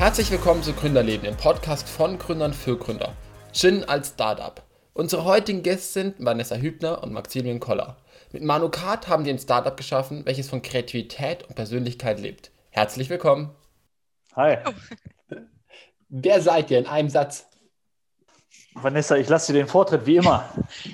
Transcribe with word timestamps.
Herzlich 0.00 0.30
willkommen 0.30 0.62
zu 0.62 0.72
Gründerleben, 0.72 1.24
dem 1.24 1.36
Podcast 1.36 1.86
von 1.86 2.18
Gründern 2.18 2.54
für 2.54 2.78
Gründer. 2.78 3.14
Gin 3.52 3.84
als 3.84 4.08
Startup. 4.08 4.62
Unsere 4.94 5.26
heutigen 5.26 5.62
Gäste 5.62 5.92
sind 5.92 6.14
Vanessa 6.24 6.56
Hübner 6.56 7.02
und 7.02 7.12
Maximilian 7.12 7.60
Koller. 7.60 7.98
Mit 8.32 8.42
Manukat 8.42 9.08
haben 9.08 9.24
die 9.24 9.30
ein 9.30 9.38
Startup 9.38 9.76
geschaffen, 9.76 10.24
welches 10.24 10.48
von 10.48 10.62
Kreativität 10.62 11.42
und 11.42 11.54
Persönlichkeit 11.54 12.18
lebt. 12.18 12.50
Herzlich 12.70 13.10
willkommen. 13.10 13.54
Hi. 14.36 14.56
Wer 16.08 16.40
seid 16.40 16.70
ihr 16.70 16.78
in 16.78 16.86
einem 16.86 17.10
Satz? 17.10 17.46
Vanessa, 18.72 19.18
ich 19.18 19.28
lasse 19.28 19.52
dir 19.52 19.58
den 19.58 19.68
Vortritt 19.68 20.06
wie 20.06 20.16
immer. 20.16 20.50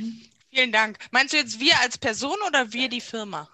Vielen 0.50 0.72
Dank. 0.72 0.98
Meinst 1.12 1.32
du 1.32 1.36
jetzt 1.36 1.60
wir 1.60 1.78
als 1.80 1.96
Person 1.96 2.38
oder 2.48 2.72
wir 2.72 2.88
die 2.88 3.00
Firma? 3.00 3.48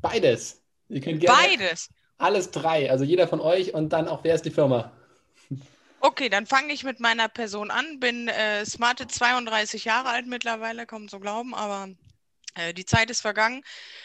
Beides. 0.00 0.62
Ihr 0.88 1.00
könnt 1.00 1.20
gerne 1.20 1.36
Beides. 1.36 1.88
Alles 2.18 2.50
drei, 2.50 2.90
also 2.90 3.04
jeder 3.04 3.28
von 3.28 3.40
euch 3.40 3.74
und 3.74 3.90
dann 3.90 4.08
auch 4.08 4.24
wer 4.24 4.34
ist 4.34 4.44
die 4.44 4.50
Firma? 4.50 4.92
Okay, 6.00 6.28
dann 6.28 6.46
fange 6.46 6.72
ich 6.72 6.84
mit 6.84 7.00
meiner 7.00 7.28
Person 7.28 7.70
an. 7.70 7.98
Bin 7.98 8.28
äh, 8.28 8.64
smarte 8.64 9.06
32 9.08 9.84
Jahre 9.84 10.10
alt 10.10 10.26
mittlerweile, 10.26 10.86
kaum 10.86 11.08
zu 11.08 11.18
glauben, 11.18 11.54
aber 11.54 11.88
äh, 12.54 12.74
die 12.74 12.84
Zeit 12.84 13.10
ist 13.10 13.20
vergangen. 13.20 13.62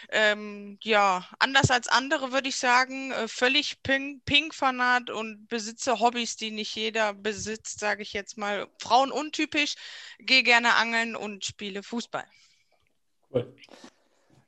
Ähm, 0.09 0.77
ja, 0.81 1.27
anders 1.39 1.71
als 1.71 1.87
andere 1.87 2.31
würde 2.31 2.49
ich 2.49 2.55
sagen, 2.55 3.11
äh, 3.11 3.27
völlig 3.27 3.81
Pink-Fanat 3.83 5.09
und 5.09 5.47
besitze 5.47 5.99
Hobbys, 5.99 6.35
die 6.35 6.51
nicht 6.51 6.75
jeder 6.75 7.13
besitzt, 7.13 7.79
sage 7.79 8.03
ich 8.03 8.13
jetzt 8.13 8.37
mal. 8.37 8.67
Frauen 8.79 9.11
untypisch, 9.11 9.75
gehe 10.19 10.43
gerne 10.43 10.75
angeln 10.75 11.15
und 11.15 11.45
spiele 11.45 11.81
Fußball. 11.83 12.25
Cool. 13.31 13.55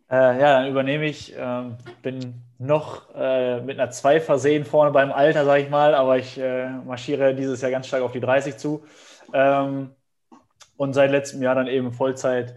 Äh, 0.09 0.39
ja, 0.39 0.59
dann 0.59 0.69
übernehme 0.69 1.05
ich. 1.05 1.33
Ähm, 1.37 1.77
bin 2.01 2.41
noch 2.57 3.13
äh, 3.15 3.61
mit 3.61 3.79
einer 3.79 3.91
2 3.91 4.21
versehen 4.21 4.65
vorne 4.65 4.91
beim 4.91 5.11
Alter, 5.11 5.45
sage 5.45 5.63
ich 5.63 5.69
mal, 5.69 5.93
aber 5.93 6.17
ich 6.17 6.37
äh, 6.37 6.69
marschiere 6.69 7.35
dieses 7.35 7.61
Jahr 7.61 7.71
ganz 7.71 7.87
stark 7.87 8.03
auf 8.03 8.11
die 8.11 8.19
30 8.19 8.57
zu. 8.57 8.83
Ähm, 9.33 9.91
und 10.77 10.93
seit 10.93 11.11
letztem 11.11 11.41
Jahr 11.41 11.55
dann 11.55 11.67
eben 11.67 11.91
Vollzeit 11.91 12.55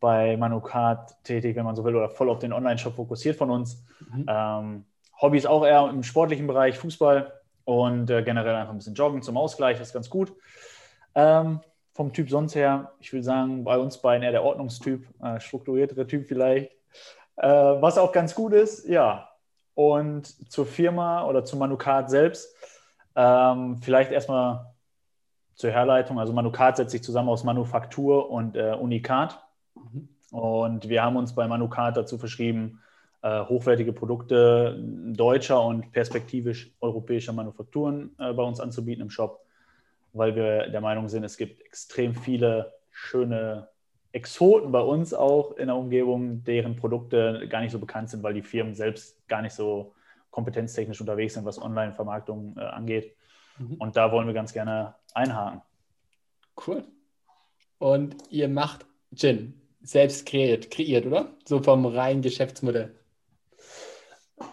bei 0.00 0.36
Manukat 0.36 1.22
tätig, 1.24 1.56
wenn 1.56 1.64
man 1.64 1.74
so 1.74 1.84
will, 1.84 1.96
oder 1.96 2.10
voll 2.10 2.30
auf 2.30 2.38
den 2.38 2.52
Online-Shop 2.52 2.94
fokussiert 2.94 3.36
von 3.36 3.50
uns. 3.50 3.84
Mhm. 4.12 4.26
Ähm, 4.28 4.84
Hobbys 5.20 5.46
auch 5.46 5.64
eher 5.64 5.88
im 5.88 6.02
sportlichen 6.02 6.46
Bereich, 6.46 6.78
Fußball 6.78 7.32
und 7.64 8.10
äh, 8.10 8.22
generell 8.22 8.54
einfach 8.54 8.72
ein 8.72 8.78
bisschen 8.78 8.94
Joggen 8.94 9.22
zum 9.22 9.36
Ausgleich, 9.36 9.78
das 9.78 9.88
ist 9.88 9.94
ganz 9.94 10.10
gut. 10.10 10.32
Ähm, 11.14 11.60
vom 11.96 12.12
Typ 12.12 12.28
sonst 12.28 12.54
her, 12.54 12.92
ich 13.00 13.12
will 13.12 13.22
sagen, 13.22 13.64
bei 13.64 13.78
uns 13.78 13.98
beiden 13.98 14.22
eher 14.22 14.32
der 14.32 14.44
Ordnungstyp, 14.44 15.06
äh, 15.22 15.40
strukturiertere 15.40 16.06
Typ 16.06 16.26
vielleicht. 16.26 16.70
Äh, 17.36 17.48
was 17.48 17.98
auch 17.98 18.12
ganz 18.12 18.34
gut 18.34 18.52
ist, 18.52 18.86
ja. 18.86 19.28
Und 19.74 20.50
zur 20.50 20.66
Firma 20.66 21.26
oder 21.26 21.44
zu 21.44 21.56
Manukat 21.56 22.10
selbst, 22.10 22.54
ähm, 23.14 23.78
vielleicht 23.78 24.12
erstmal 24.12 24.74
zur 25.54 25.70
Herleitung. 25.70 26.18
Also 26.18 26.32
Manukat 26.32 26.76
setzt 26.76 26.92
sich 26.92 27.02
zusammen 27.02 27.30
aus 27.30 27.44
Manufaktur 27.44 28.30
und 28.30 28.56
äh, 28.56 28.76
Unikat. 28.78 29.42
Mhm. 29.74 30.08
Und 30.30 30.88
wir 30.88 31.02
haben 31.02 31.16
uns 31.16 31.34
bei 31.34 31.48
Manukat 31.48 31.96
dazu 31.96 32.18
verschrieben, 32.18 32.82
äh, 33.22 33.40
hochwertige 33.44 33.92
Produkte 33.92 34.78
deutscher 35.14 35.62
und 35.62 35.92
perspektivisch 35.92 36.70
europäischer 36.80 37.32
Manufakturen 37.32 38.14
äh, 38.18 38.32
bei 38.34 38.42
uns 38.42 38.60
anzubieten 38.60 39.02
im 39.02 39.10
Shop, 39.10 39.45
weil 40.16 40.34
wir 40.34 40.68
der 40.68 40.80
Meinung 40.80 41.08
sind, 41.08 41.24
es 41.24 41.36
gibt 41.36 41.60
extrem 41.60 42.14
viele 42.14 42.72
schöne 42.90 43.68
Exoten 44.12 44.72
bei 44.72 44.80
uns 44.80 45.12
auch 45.12 45.52
in 45.56 45.66
der 45.66 45.76
Umgebung, 45.76 46.42
deren 46.44 46.76
Produkte 46.76 47.46
gar 47.48 47.60
nicht 47.60 47.72
so 47.72 47.78
bekannt 47.78 48.10
sind, 48.10 48.22
weil 48.22 48.34
die 48.34 48.42
Firmen 48.42 48.74
selbst 48.74 49.26
gar 49.28 49.42
nicht 49.42 49.52
so 49.52 49.94
kompetenztechnisch 50.30 51.00
unterwegs 51.00 51.34
sind, 51.34 51.44
was 51.44 51.60
Online-Vermarktung 51.60 52.56
äh, 52.56 52.60
angeht. 52.60 53.14
Mhm. 53.58 53.74
Und 53.74 53.96
da 53.96 54.12
wollen 54.12 54.26
wir 54.26 54.34
ganz 54.34 54.52
gerne 54.52 54.94
einhaken. 55.14 55.62
Cool. 56.66 56.84
Und 57.78 58.16
ihr 58.30 58.48
macht 58.48 58.86
Gin 59.14 59.60
selbst 59.82 60.26
kreiert, 60.26 60.70
kreiert 60.70 61.06
oder? 61.06 61.32
So 61.44 61.62
vom 61.62 61.86
reinen 61.86 62.22
Geschäftsmodell. 62.22 62.94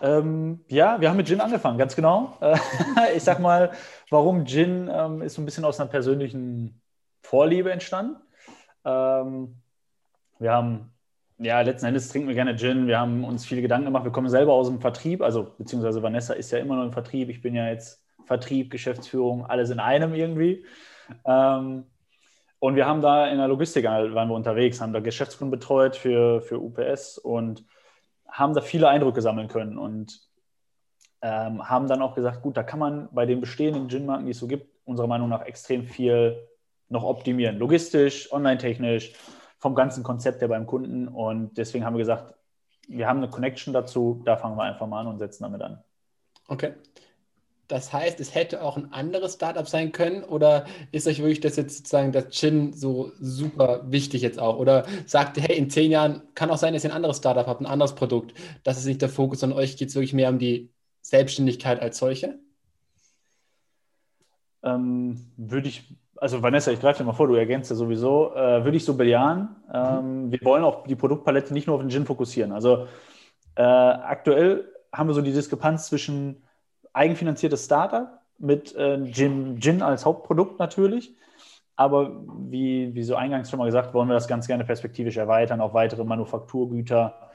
Ähm, 0.02 0.64
ja, 0.70 1.00
wir 1.02 1.10
haben 1.10 1.18
mit 1.18 1.28
Gin 1.28 1.42
angefangen, 1.42 1.78
ganz 1.78 1.96
genau. 1.96 2.38
ich 3.16 3.24
sag 3.24 3.40
mal, 3.40 3.72
warum 4.10 4.46
Gin 4.46 4.90
ähm, 4.92 5.22
ist 5.22 5.36
so 5.36 5.42
ein 5.42 5.46
bisschen 5.46 5.66
aus 5.66 5.80
einer 5.80 5.90
persönlichen 5.90 6.82
Vorliebe 7.22 7.72
entstanden. 7.72 8.18
Ähm, 8.86 9.62
wir 10.40 10.52
haben, 10.52 10.94
ja, 11.38 11.62
letzten 11.62 11.88
Endes 11.88 12.10
trinken 12.10 12.28
wir 12.28 12.36
gerne 12.36 12.56
Gin. 12.56 12.88
Wir 12.88 13.00
haben 13.00 13.24
uns 13.24 13.46
viele 13.46 13.62
Gedanken 13.62 13.86
gemacht. 13.86 14.04
Wir 14.04 14.12
kommen 14.12 14.30
selber 14.30 14.54
aus 14.54 14.68
dem 14.68 14.82
Vertrieb, 14.82 15.22
also 15.22 15.54
beziehungsweise 15.58 16.02
Vanessa 16.02 16.34
ist 16.34 16.52
ja 16.52 16.60
immer 16.60 16.76
noch 16.76 16.84
im 16.84 16.94
Vertrieb. 16.94 17.30
Ich 17.30 17.42
bin 17.42 17.56
ja 17.56 17.68
jetzt 17.68 18.04
Vertrieb, 18.26 18.72
Geschäftsführung, 18.72 19.46
alles 19.46 19.70
in 19.70 19.80
einem 19.80 20.14
irgendwie. 20.14 20.66
Ähm, 21.26 21.86
und 22.60 22.76
wir 22.76 22.86
haben 22.86 23.02
da 23.02 23.28
in 23.28 23.38
der 23.38 23.50
Logistik 23.50 23.84
waren 23.84 24.30
wir 24.30 24.36
unterwegs, 24.36 24.80
haben 24.80 24.94
da 24.94 25.02
Geschäftskunden 25.02 25.52
betreut 25.52 25.98
für, 25.98 26.42
für 26.42 26.60
UPS 26.60 27.18
und 27.18 27.66
haben 28.34 28.54
da 28.54 28.62
viele 28.62 28.90
Eindrücke 28.90 29.22
sammeln 29.22 29.48
können 29.48 29.78
und 29.78 30.20
ähm, 31.22 31.70
haben 31.70 31.88
dann 31.88 32.02
auch 32.02 32.16
gesagt, 32.16 32.42
gut, 32.42 32.58
da 32.58 32.64
kann 32.64 32.80
man 32.80 33.08
bei 33.12 33.26
den 33.26 33.40
bestehenden 33.40 33.88
Gin-Marken, 33.88 34.26
die 34.26 34.32
es 34.32 34.40
so 34.40 34.48
gibt, 34.48 34.68
unserer 34.86 35.08
Meinung 35.08 35.30
nach 35.30 35.44
extrem 35.44 35.86
viel 35.86 36.48
noch 36.90 37.04
optimieren. 37.04 37.58
Logistisch, 37.58 38.32
online-technisch, 38.34 39.14
vom 39.60 39.76
ganzen 39.76 40.04
Konzept 40.04 40.42
her 40.42 40.48
beim 40.48 40.66
Kunden. 40.66 41.08
Und 41.08 41.58
deswegen 41.58 41.86
haben 41.86 41.94
wir 41.94 42.00
gesagt, 42.00 42.34
wir 42.88 43.08
haben 43.08 43.18
eine 43.18 43.30
Connection 43.30 43.74
dazu, 43.74 44.22
da 44.26 44.36
fangen 44.36 44.58
wir 44.58 44.64
einfach 44.64 44.88
mal 44.88 45.02
an 45.02 45.08
und 45.08 45.20
setzen 45.20 45.44
damit 45.44 45.62
an. 45.62 45.82
Okay. 46.48 46.74
Das 47.74 47.92
heißt, 47.92 48.20
es 48.20 48.36
hätte 48.36 48.62
auch 48.62 48.78
ein 48.78 48.94
anderes 48.94 49.34
Startup 49.34 49.68
sein 49.68 49.92
können 49.92 50.24
oder 50.24 50.66
ist 50.92 51.08
euch 51.08 51.18
wirklich 51.18 51.40
das 51.40 51.56
jetzt 51.56 51.78
sozusagen 51.78 52.12
das 52.12 52.30
Chin 52.30 52.72
so 52.72 53.12
super 53.20 53.82
wichtig 53.88 54.22
jetzt 54.22 54.38
auch? 54.38 54.60
Oder 54.60 54.86
sagt 55.08 55.38
ihr, 55.38 55.44
hey, 55.44 55.58
in 55.58 55.72
zehn 55.72 55.90
Jahren 55.90 56.22
kann 56.36 56.52
auch 56.52 56.60
sein, 56.60 56.76
dass 56.76 56.84
ihr 56.84 56.92
ein 56.92 56.96
anderes 56.96 57.18
Startup 57.18 57.48
habt, 57.48 57.62
ein 57.62 57.66
anderes 57.66 57.96
Produkt. 57.96 58.36
Das 58.64 58.78
ist 58.78 58.86
nicht 58.86 59.02
der 59.02 59.10
Fokus, 59.10 59.40
sondern 59.40 59.58
euch 59.58 59.76
geht 59.76 59.90
es 59.90 59.96
wirklich 59.96 60.14
mehr 60.14 60.30
um 60.30 60.38
die 60.38 60.70
Selbstständigkeit 61.02 61.82
als 61.82 61.98
solche? 61.98 62.38
Ähm, 64.62 65.32
würde 65.36 65.68
ich 65.68 65.98
also 66.18 66.44
Vanessa, 66.44 66.72
ich 66.72 66.80
greife 66.80 67.00
dir 67.00 67.08
mal 67.08 67.14
vor, 67.14 67.28
du 67.28 67.34
ergänzt 67.34 67.72
ja 67.72 67.76
sowieso, 67.76 68.36
äh, 68.36 68.64
würde 68.64 68.78
ich 68.78 68.86
so 68.86 68.96
bejahen. 68.96 69.56
Ähm, 69.74 70.26
mhm. 70.26 70.32
Wir 70.32 70.40
wollen 70.44 70.64
auch 70.64 70.86
die 70.86 70.96
Produktpalette 70.96 71.56
nicht 71.56 71.66
nur 71.66 71.78
auf 71.78 71.82
den 71.82 71.90
Gin 71.90 72.06
fokussieren. 72.06 72.52
Also 72.52 72.86
äh, 73.56 73.64
aktuell 73.64 74.72
haben 74.92 75.10
wir 75.10 75.16
so 75.16 75.22
die 75.22 75.34
Diskrepanz 75.34 75.88
zwischen 75.88 76.44
eigenfinanziertes 76.94 77.66
Startup 77.66 78.20
mit 78.38 78.76
äh, 78.76 79.12
Gin, 79.12 79.60
Gin 79.60 79.82
als 79.82 80.06
Hauptprodukt 80.06 80.60
natürlich. 80.60 81.16
Aber 81.76 82.24
wie, 82.50 82.94
wie 82.94 83.04
so 83.04 83.16
eingangs 83.16 83.50
schon 83.50 83.60
mal 83.60 83.66
gesagt, 83.66 83.94
wollen 83.94 84.08
wir 84.08 84.14
das 84.14 84.28
ganz 84.28 84.46
gerne 84.46 84.64
perspektivisch 84.64 85.18
erweitern 85.18 85.60
auf 85.60 85.74
weitere 85.74 86.04
Manufakturgüter 86.04 87.32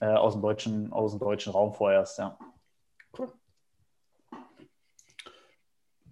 äh, 0.00 0.06
aus, 0.06 0.32
dem 0.32 0.42
deutschen, 0.42 0.92
aus 0.92 1.12
dem 1.12 1.20
deutschen 1.20 1.52
Raum 1.52 1.74
vorerst. 1.74 2.18
Ja. 2.18 2.38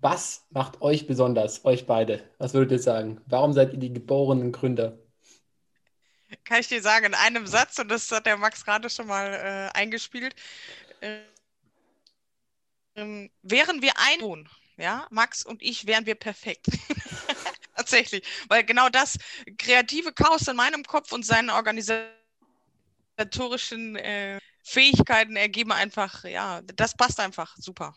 Was 0.03 0.47
macht 0.51 0.83
euch 0.83 1.07
besonders, 1.07 1.65
euch 1.65 1.87
beide? 1.87 2.25
Was 2.39 2.55
würdet 2.55 2.73
ihr 2.73 2.79
sagen? 2.81 3.21
Warum 3.27 3.53
seid 3.53 3.73
ihr 3.73 3.79
die 3.79 3.93
geborenen 3.93 4.51
Gründer? 4.51 4.99
Kann 6.45 6.61
ich 6.61 6.69
dir 6.69 6.83
sagen, 6.83 7.07
in 7.07 7.15
einem 7.15 7.47
Satz, 7.47 7.79
und 7.79 7.89
das 7.89 8.11
hat 8.11 8.27
der 8.27 8.37
Max 8.37 8.65
gerade 8.65 8.91
schon 8.91 9.07
mal 9.07 9.33
äh, 9.33 9.79
eingespielt. 9.79 10.35
Äh, 11.01 11.19
ähm, 12.97 13.31
wären 13.43 13.83
wir 13.83 13.93
ein 13.97 14.49
ja, 14.77 15.07
Max 15.11 15.45
und 15.45 15.63
ich, 15.63 15.87
wären 15.87 16.07
wir 16.07 16.15
perfekt. 16.15 16.67
Tatsächlich. 17.77 18.27
Weil 18.49 18.65
genau 18.65 18.89
das 18.89 19.19
kreative 19.59 20.13
Chaos 20.13 20.49
in 20.49 20.57
meinem 20.57 20.85
Kopf 20.85 21.13
und 21.13 21.25
seine 21.25 21.55
organisatorischen 21.55 23.97
äh, 23.97 24.39
Fähigkeiten 24.63 25.37
ergeben 25.37 25.73
einfach, 25.73 26.25
ja, 26.25 26.63
das 26.63 26.97
passt 26.97 27.21
einfach 27.21 27.57
super 27.59 27.95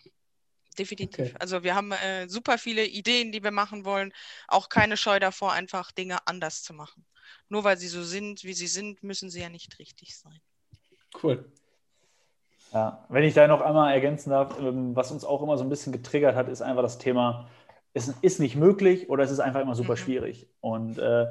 definitiv. 0.77 1.27
Okay. 1.27 1.36
Also 1.39 1.63
wir 1.63 1.75
haben 1.75 1.91
äh, 1.91 2.27
super 2.30 2.57
viele 2.57 2.86
Ideen, 2.86 3.31
die 3.31 3.44
wir 3.44 3.51
machen 3.51 3.86
wollen. 3.86 4.13
Auch 4.48 4.69
keine 4.69 4.98
Scheu 4.98 5.19
davor, 5.19 5.53
einfach 5.53 5.91
Dinge 5.91 6.25
anders 6.27 6.63
zu 6.63 6.74
machen. 6.74 7.06
Nur 7.50 7.63
weil 7.63 7.77
sie 7.77 7.88
so 7.88 8.03
sind, 8.03 8.44
wie 8.44 8.53
sie 8.53 8.68
sind, 8.68 9.03
müssen 9.03 9.30
sie 9.30 9.41
ja 9.41 9.50
nicht 9.50 9.80
richtig 9.80 10.18
sein. 10.18 10.39
Cool. 11.21 11.51
Ja, 12.75 13.06
wenn 13.07 13.24
ich 13.24 13.33
da 13.33 13.48
noch 13.48 13.62
einmal 13.62 13.94
ergänzen 13.94 14.31
darf, 14.31 14.60
ähm, 14.60 14.98
was 14.98 15.10
uns 15.10 15.24
auch 15.24 15.42
immer 15.42 15.57
so 15.57 15.63
ein 15.63 15.69
bisschen 15.69 15.94
getriggert 15.94 16.36
hat, 16.36 16.50
ist 16.50 16.62
einfach 16.62 16.81
das 16.81 16.98
Thema, 16.98 17.48
es 17.94 18.10
ist 18.22 18.42
nicht 18.42 18.57
möglich 18.57 19.10
oder 19.10 19.24
es 19.24 19.31
ist 19.31 19.39
einfach 19.39 19.62
immer 19.62 19.75
super 19.75 19.94
mhm. 19.94 19.98
schwierig. 19.98 20.50
Und 20.60 21.00
äh, 21.00 21.27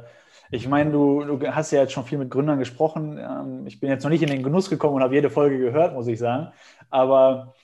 ich 0.51 0.67
meine, 0.69 0.91
du, 0.91 1.23
du, 1.23 1.55
hast 1.55 1.71
ja 1.71 1.83
jetzt 1.83 1.93
schon 1.93 2.07
viel 2.07 2.17
mit 2.17 2.31
Gründern 2.31 2.59
gesprochen. 2.59 3.19
Ähm, 3.19 3.67
ich 3.67 3.79
bin 3.79 3.91
jetzt 3.91 4.05
noch 4.05 4.11
nicht 4.11 4.23
in 4.23 4.31
den 4.31 4.43
Genuss 4.43 4.71
gekommen 4.71 4.95
und 4.95 5.03
habe 5.03 5.15
jede 5.15 5.29
Folge 5.29 5.59
gehört, 5.59 5.93
muss 5.93 6.07
ich 6.07 6.19
sagen. 6.19 6.51
Aber 6.89 7.55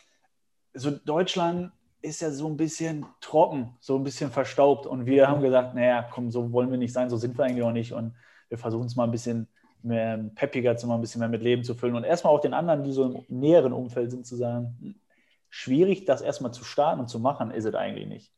so 0.75 0.91
Deutschland 0.91 1.73
ist 2.03 2.21
ja 2.21 2.31
so 2.31 2.49
ein 2.49 2.59
bisschen 2.59 3.07
trocken, 3.23 3.77
so 3.81 3.97
ein 3.97 4.05
bisschen 4.05 4.31
verstaubt. 4.31 4.87
Und 4.87 5.07
wir 5.07 5.27
haben 5.27 5.41
gesagt, 5.41 5.75
naja, 5.75 6.07
komm, 6.13 6.31
so 6.31 6.53
wollen 6.53 6.71
wir 6.71 6.77
nicht 6.77 6.93
sein, 6.93 7.09
so 7.09 7.17
sind 7.17 7.39
wir 7.39 7.47
eigentlich 7.47 7.65
auch 7.65 7.73
nicht. 7.73 7.95
Und 7.95 8.15
wir 8.51 8.59
versuchen 8.59 8.85
es 8.85 8.95
mal 8.95 9.05
ein 9.05 9.11
bisschen 9.11 9.49
mehr 9.83 10.19
peppiger 10.35 10.77
zu 10.77 10.87
machen, 10.87 10.99
ein 10.99 11.03
bisschen 11.03 11.21
mehr 11.21 11.29
mit 11.29 11.43
Leben 11.43 11.65
zu 11.65 11.75
füllen. 11.75 11.95
Und 11.95 12.05
erstmal 12.05 12.35
auch 12.35 12.41
den 12.41 12.55
anderen, 12.55 12.85
die 12.85 12.93
so 12.93 13.25
im 13.29 13.41
näheren 13.41 13.73
Umfeld 13.73 14.11
sind, 14.11 14.27
zu 14.27 14.37
sagen, 14.37 15.01
schwierig, 15.49 16.05
das 16.05 16.23
erstmal 16.23 16.53
zu 16.53 16.65
starten 16.65 17.01
und 17.01 17.09
zu 17.09 17.19
machen, 17.19 17.51
ist 17.51 17.65
es 17.65 17.75
eigentlich 17.75 18.07
nicht. 18.07 18.33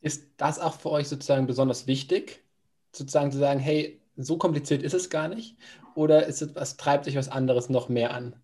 Ist 0.00 0.34
das 0.36 0.60
auch 0.60 0.74
für 0.74 0.90
euch 0.90 1.08
sozusagen 1.08 1.46
besonders 1.46 1.86
wichtig, 1.86 2.44
sozusagen 2.92 3.32
zu 3.32 3.38
sagen, 3.38 3.58
hey, 3.58 4.00
so 4.16 4.36
kompliziert 4.36 4.82
ist 4.82 4.94
es 4.94 5.10
gar 5.10 5.28
nicht? 5.28 5.56
Oder 5.94 6.26
ist 6.26 6.42
es, 6.42 6.54
was 6.54 6.76
treibt 6.76 7.06
sich 7.06 7.16
was 7.16 7.28
anderes 7.28 7.68
noch 7.68 7.88
mehr 7.88 8.12
an? 8.12 8.36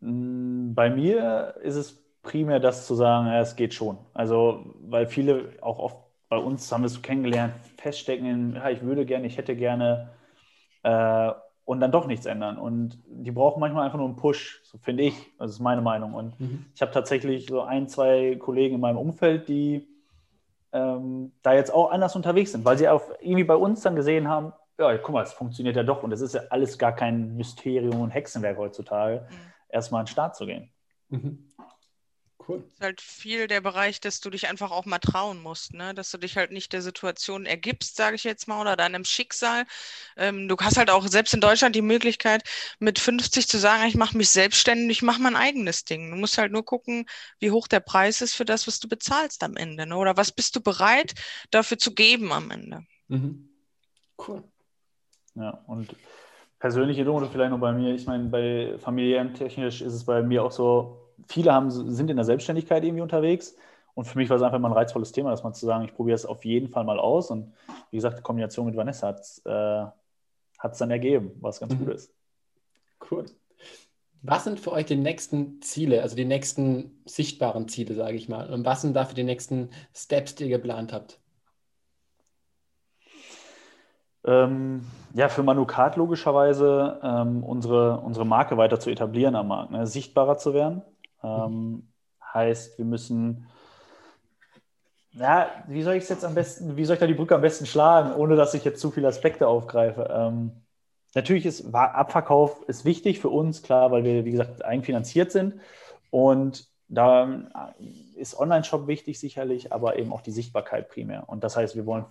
Mm, 0.00 0.74
bei 0.74 0.90
mir 0.90 1.54
ist 1.62 1.76
es 1.76 2.02
primär 2.22 2.60
das 2.60 2.86
zu 2.86 2.94
sagen, 2.94 3.28
ja, 3.28 3.40
es 3.40 3.56
geht 3.56 3.74
schon. 3.74 3.98
Also, 4.14 4.74
weil 4.80 5.06
viele 5.06 5.52
auch 5.62 5.78
oft 5.78 5.96
bei 6.28 6.36
uns 6.36 6.70
haben 6.70 6.82
wir 6.82 6.86
es 6.86 7.02
kennengelernt, 7.02 7.54
feststecken 7.80 8.26
in, 8.26 8.54
ja, 8.54 8.70
ich 8.70 8.82
würde 8.82 9.04
gerne, 9.04 9.26
ich 9.26 9.36
hätte 9.36 9.56
gerne 9.56 10.10
äh, 10.82 11.30
und 11.64 11.80
dann 11.80 11.92
doch 11.92 12.06
nichts 12.06 12.26
ändern. 12.26 12.58
Und 12.58 12.98
die 13.06 13.30
brauchen 13.30 13.60
manchmal 13.60 13.84
einfach 13.84 13.98
nur 13.98 14.08
einen 14.08 14.16
Push, 14.16 14.60
so 14.64 14.78
finde 14.78 15.04
ich. 15.04 15.14
Das 15.38 15.50
ist 15.50 15.60
meine 15.60 15.82
Meinung. 15.82 16.14
Und 16.14 16.38
mhm. 16.40 16.66
ich 16.74 16.82
habe 16.82 16.92
tatsächlich 16.92 17.46
so 17.46 17.62
ein, 17.62 17.88
zwei 17.88 18.36
Kollegen 18.36 18.76
in 18.76 18.80
meinem 18.80 18.98
Umfeld, 18.98 19.48
die 19.48 19.86
ähm, 20.72 21.32
da 21.42 21.54
jetzt 21.54 21.72
auch 21.72 21.90
anders 21.90 22.16
unterwegs 22.16 22.52
sind, 22.52 22.64
weil 22.64 22.78
sie 22.78 22.88
auch 22.88 23.02
irgendwie 23.20 23.44
bei 23.44 23.56
uns 23.56 23.82
dann 23.82 23.96
gesehen 23.96 24.28
haben, 24.28 24.52
ja, 24.78 24.96
guck 24.98 25.14
mal, 25.14 25.22
es 25.22 25.32
funktioniert 25.32 25.76
ja 25.76 25.82
doch 25.82 26.02
und 26.02 26.12
es 26.12 26.20
ist 26.20 26.34
ja 26.34 26.42
alles 26.50 26.78
gar 26.78 26.92
kein 26.92 27.36
Mysterium 27.36 28.00
und 28.00 28.10
Hexenwerk 28.10 28.56
heutzutage, 28.56 29.26
mhm. 29.28 29.34
erstmal 29.68 30.00
an 30.00 30.06
den 30.06 30.10
Start 30.10 30.36
zu 30.36 30.46
gehen. 30.46 30.70
Mhm. 31.08 31.49
Cool. 32.48 32.62
Das 32.64 32.72
ist 32.72 32.80
halt 32.80 33.00
viel 33.00 33.46
der 33.46 33.60
Bereich, 33.60 34.00
dass 34.00 34.20
du 34.20 34.30
dich 34.30 34.48
einfach 34.48 34.70
auch 34.70 34.86
mal 34.86 34.98
trauen 34.98 35.42
musst, 35.42 35.74
ne? 35.74 35.94
dass 35.94 36.10
du 36.10 36.18
dich 36.18 36.36
halt 36.36 36.52
nicht 36.52 36.72
der 36.72 36.82
Situation 36.82 37.44
ergibst, 37.44 37.96
sage 37.96 38.16
ich 38.16 38.24
jetzt 38.24 38.48
mal, 38.48 38.60
oder 38.60 38.76
deinem 38.76 39.04
Schicksal. 39.04 39.66
Ähm, 40.16 40.48
du 40.48 40.56
hast 40.58 40.78
halt 40.78 40.90
auch 40.90 41.06
selbst 41.06 41.34
in 41.34 41.40
Deutschland 41.40 41.76
die 41.76 41.82
Möglichkeit, 41.82 42.42
mit 42.78 42.98
50 42.98 43.46
zu 43.46 43.58
sagen, 43.58 43.84
ich 43.86 43.94
mache 43.94 44.16
mich 44.16 44.30
selbstständig, 44.30 44.98
ich 44.98 45.02
mache 45.02 45.20
mein 45.20 45.36
eigenes 45.36 45.84
Ding. 45.84 46.10
Du 46.10 46.16
musst 46.16 46.38
halt 46.38 46.52
nur 46.52 46.64
gucken, 46.64 47.06
wie 47.38 47.50
hoch 47.50 47.68
der 47.68 47.80
Preis 47.80 48.20
ist 48.22 48.34
für 48.34 48.44
das, 48.44 48.66
was 48.66 48.80
du 48.80 48.88
bezahlst 48.88 49.42
am 49.42 49.56
Ende. 49.56 49.86
Ne? 49.86 49.96
Oder 49.96 50.16
was 50.16 50.32
bist 50.32 50.56
du 50.56 50.60
bereit 50.60 51.14
dafür 51.50 51.78
zu 51.78 51.94
geben 51.94 52.32
am 52.32 52.50
Ende. 52.50 52.84
Mhm. 53.08 53.48
Cool. 54.26 54.42
Ja, 55.34 55.62
und 55.66 55.94
persönliche 56.58 57.04
Note 57.04 57.28
vielleicht 57.30 57.50
noch 57.50 57.60
bei 57.60 57.72
mir. 57.72 57.94
Ich 57.94 58.06
meine, 58.06 58.24
bei 58.24 58.78
familiären 58.78 59.34
technisch 59.34 59.80
ist 59.80 59.94
es 59.94 60.04
bei 60.04 60.22
mir 60.22 60.44
auch 60.44 60.52
so, 60.52 61.09
viele 61.28 61.52
haben, 61.52 61.70
sind 61.70 62.10
in 62.10 62.16
der 62.16 62.24
Selbstständigkeit 62.24 62.84
irgendwie 62.84 63.02
unterwegs. 63.02 63.56
Und 63.94 64.04
für 64.04 64.18
mich 64.18 64.30
war 64.30 64.36
es 64.36 64.42
einfach 64.42 64.58
mal 64.58 64.68
ein 64.68 64.74
reizvolles 64.74 65.12
Thema, 65.12 65.30
dass 65.30 65.42
man 65.42 65.52
zu 65.52 65.66
sagen, 65.66 65.84
ich 65.84 65.94
probiere 65.94 66.14
es 66.14 66.24
auf 66.24 66.44
jeden 66.44 66.68
Fall 66.68 66.84
mal 66.84 66.98
aus. 66.98 67.30
Und 67.30 67.52
wie 67.90 67.96
gesagt, 67.96 68.18
die 68.18 68.22
Kombination 68.22 68.66
mit 68.66 68.76
Vanessa 68.76 69.08
hat 69.08 69.20
es 69.20 69.38
äh, 69.44 69.86
dann 70.78 70.90
ergeben, 70.90 71.32
was 71.40 71.60
ganz 71.60 71.74
mhm. 71.74 71.78
gut 71.78 71.94
ist. 71.94 72.12
Cool. 73.10 73.26
Was 74.22 74.44
sind 74.44 74.60
für 74.60 74.72
euch 74.72 74.84
die 74.84 74.96
nächsten 74.96 75.62
Ziele, 75.62 76.02
also 76.02 76.14
die 76.14 76.26
nächsten 76.26 77.00
sichtbaren 77.06 77.68
Ziele, 77.68 77.94
sage 77.94 78.16
ich 78.16 78.28
mal? 78.28 78.52
Und 78.52 78.66
was 78.66 78.82
sind 78.82 78.94
dafür 78.94 79.14
die 79.14 79.24
nächsten 79.24 79.70
Steps, 79.94 80.34
die 80.34 80.44
ihr 80.44 80.50
geplant 80.50 80.92
habt? 80.92 81.18
Ähm, 84.24 84.86
ja, 85.14 85.30
für 85.30 85.42
Manukat 85.42 85.96
logischerweise 85.96 87.00
ähm, 87.02 87.42
unsere, 87.42 88.00
unsere 88.00 88.26
Marke 88.26 88.58
weiter 88.58 88.78
zu 88.78 88.90
etablieren 88.90 89.34
am 89.34 89.48
Markt, 89.48 89.70
ne? 89.70 89.86
sichtbarer 89.86 90.36
zu 90.36 90.52
werden. 90.52 90.82
Ähm, 91.22 91.88
heißt, 92.32 92.78
wir 92.78 92.84
müssen, 92.84 93.46
ja, 95.12 95.50
wie 95.68 95.82
soll 95.82 95.94
ich 95.94 96.08
jetzt 96.08 96.24
am 96.24 96.34
besten, 96.34 96.76
wie 96.76 96.84
soll 96.84 96.94
ich 96.94 97.00
da 97.00 97.06
die 97.06 97.14
Brücke 97.14 97.34
am 97.34 97.40
besten 97.40 97.66
schlagen, 97.66 98.12
ohne 98.14 98.36
dass 98.36 98.54
ich 98.54 98.64
jetzt 98.64 98.80
zu 98.80 98.90
viele 98.90 99.08
Aspekte 99.08 99.48
aufgreife? 99.48 100.08
Ähm, 100.10 100.52
natürlich 101.14 101.46
ist 101.46 101.74
Abverkauf 101.74 102.62
ist 102.68 102.84
wichtig 102.84 103.18
für 103.18 103.28
uns, 103.28 103.62
klar, 103.62 103.90
weil 103.90 104.04
wir, 104.04 104.24
wie 104.24 104.30
gesagt, 104.30 104.64
eigenfinanziert 104.64 105.32
sind. 105.32 105.60
Und 106.10 106.68
da 106.88 107.72
ist 108.16 108.38
Online-Shop 108.38 108.88
wichtig 108.88 109.20
sicherlich, 109.20 109.72
aber 109.72 109.96
eben 109.96 110.12
auch 110.12 110.22
die 110.22 110.32
Sichtbarkeit 110.32 110.88
primär. 110.88 111.28
Und 111.28 111.44
das 111.44 111.56
heißt, 111.56 111.76
wir 111.76 111.86
wollen 111.86 112.04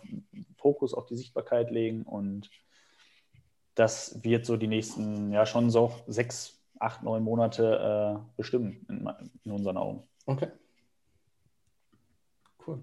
Fokus 0.58 0.94
auf 0.94 1.06
die 1.06 1.18
Sichtbarkeit 1.18 1.70
legen 1.70 2.04
und 2.04 2.50
das 3.76 4.24
wird 4.24 4.46
so 4.46 4.58
die 4.58 4.68
nächsten, 4.68 5.32
ja 5.32 5.46
schon 5.46 5.70
so 5.70 5.92
sechs 6.08 6.59
acht, 6.80 7.04
neun 7.04 7.24
Monate 7.24 8.18
äh, 8.18 8.38
bestimmen 8.38 8.86
in, 8.90 9.10
in, 9.46 9.52
unseren 9.52 9.78
Augen. 9.78 10.04
Okay. 10.26 10.48
Cool. 12.66 12.80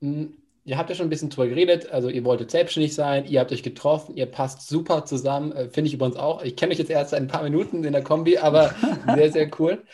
Hm, 0.00 0.34
ihr 0.64 0.78
habt 0.78 0.88
ja 0.88 0.96
schon 0.96 1.06
ein 1.06 1.10
bisschen 1.10 1.30
drüber 1.30 1.48
geredet, 1.48 1.90
also 1.90 2.08
ihr 2.08 2.24
wolltet 2.24 2.50
selbstständig 2.50 2.94
sein, 2.94 3.26
ihr 3.26 3.40
habt 3.40 3.52
euch 3.52 3.62
getroffen, 3.62 4.16
ihr 4.16 4.26
passt 4.26 4.68
super 4.68 5.04
zusammen, 5.04 5.52
äh, 5.52 5.68
finde 5.68 5.88
ich 5.88 5.94
übrigens 5.94 6.16
auch. 6.16 6.42
Ich 6.42 6.56
kenne 6.56 6.72
euch 6.72 6.78
jetzt 6.78 6.90
erst 6.90 7.14
ein 7.14 7.28
paar 7.28 7.42
Minuten 7.42 7.84
in 7.84 7.92
der 7.92 8.02
Kombi, 8.04 8.38
aber 8.38 8.74
sehr, 9.14 9.32
sehr 9.32 9.50
cool. 9.58 9.84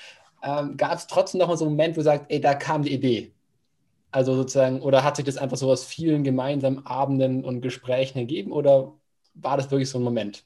Ähm, 0.42 0.76
Gab 0.76 0.94
es 0.94 1.06
trotzdem 1.06 1.40
noch 1.40 1.48
mal 1.48 1.56
so 1.56 1.64
einen 1.64 1.76
Moment, 1.76 1.96
wo 1.96 2.00
ihr 2.00 2.04
sagt, 2.04 2.30
ey, 2.30 2.40
da 2.40 2.54
kam 2.54 2.82
die 2.82 2.92
Idee? 2.92 3.32
Also 4.12 4.34
sozusagen, 4.34 4.80
oder 4.80 5.04
hat 5.04 5.16
sich 5.16 5.24
das 5.24 5.36
einfach 5.36 5.56
so 5.56 5.70
aus 5.70 5.84
vielen 5.84 6.24
gemeinsamen 6.24 6.86
Abenden 6.86 7.44
und 7.44 7.60
Gesprächen 7.60 8.18
ergeben 8.18 8.52
oder 8.52 8.94
war 9.34 9.56
das 9.56 9.70
wirklich 9.70 9.90
so 9.90 9.98
ein 9.98 10.04
Moment? 10.04 10.44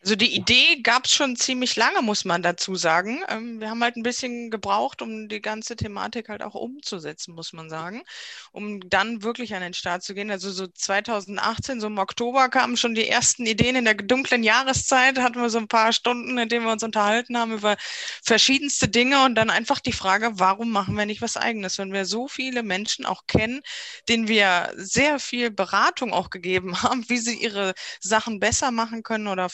Also 0.00 0.14
die 0.14 0.32
Idee 0.34 0.80
gab 0.82 1.06
es 1.06 1.12
schon 1.12 1.34
ziemlich 1.34 1.74
lange, 1.74 2.02
muss 2.02 2.24
man 2.24 2.40
dazu 2.40 2.76
sagen. 2.76 3.22
Ähm, 3.28 3.60
wir 3.60 3.68
haben 3.68 3.82
halt 3.82 3.96
ein 3.96 4.04
bisschen 4.04 4.48
gebraucht, 4.50 5.02
um 5.02 5.28
die 5.28 5.42
ganze 5.42 5.74
Thematik 5.74 6.28
halt 6.28 6.42
auch 6.42 6.54
umzusetzen, 6.54 7.34
muss 7.34 7.52
man 7.52 7.68
sagen, 7.68 8.04
um 8.52 8.80
dann 8.88 9.22
wirklich 9.24 9.54
an 9.54 9.60
den 9.60 9.74
Start 9.74 10.04
zu 10.04 10.14
gehen. 10.14 10.30
Also 10.30 10.52
so 10.52 10.68
2018, 10.68 11.80
so 11.80 11.88
im 11.88 11.98
Oktober 11.98 12.48
kamen 12.48 12.76
schon 12.76 12.94
die 12.94 13.08
ersten 13.08 13.44
Ideen 13.44 13.74
in 13.74 13.84
der 13.86 13.94
dunklen 13.94 14.44
Jahreszeit, 14.44 15.18
hatten 15.18 15.40
wir 15.42 15.50
so 15.50 15.58
ein 15.58 15.68
paar 15.68 15.92
Stunden, 15.92 16.38
in 16.38 16.48
denen 16.48 16.64
wir 16.64 16.72
uns 16.72 16.84
unterhalten 16.84 17.36
haben 17.36 17.52
über 17.52 17.76
verschiedenste 18.22 18.88
Dinge 18.88 19.24
und 19.24 19.34
dann 19.34 19.50
einfach 19.50 19.80
die 19.80 19.92
Frage, 19.92 20.30
warum 20.34 20.70
machen 20.70 20.96
wir 20.96 21.06
nicht 21.06 21.22
was 21.22 21.36
eigenes, 21.36 21.76
wenn 21.78 21.92
wir 21.92 22.04
so 22.04 22.28
viele 22.28 22.62
Menschen 22.62 23.04
auch 23.04 23.26
kennen, 23.26 23.62
denen 24.08 24.28
wir 24.28 24.72
sehr 24.76 25.18
viel 25.18 25.50
Beratung 25.50 26.12
auch 26.12 26.30
gegeben 26.30 26.82
haben, 26.82 27.08
wie 27.08 27.18
sie 27.18 27.34
ihre 27.34 27.74
Sachen 28.00 28.38
besser 28.40 28.70
machen 28.70 29.02
können 29.02 29.26
oder 29.26 29.48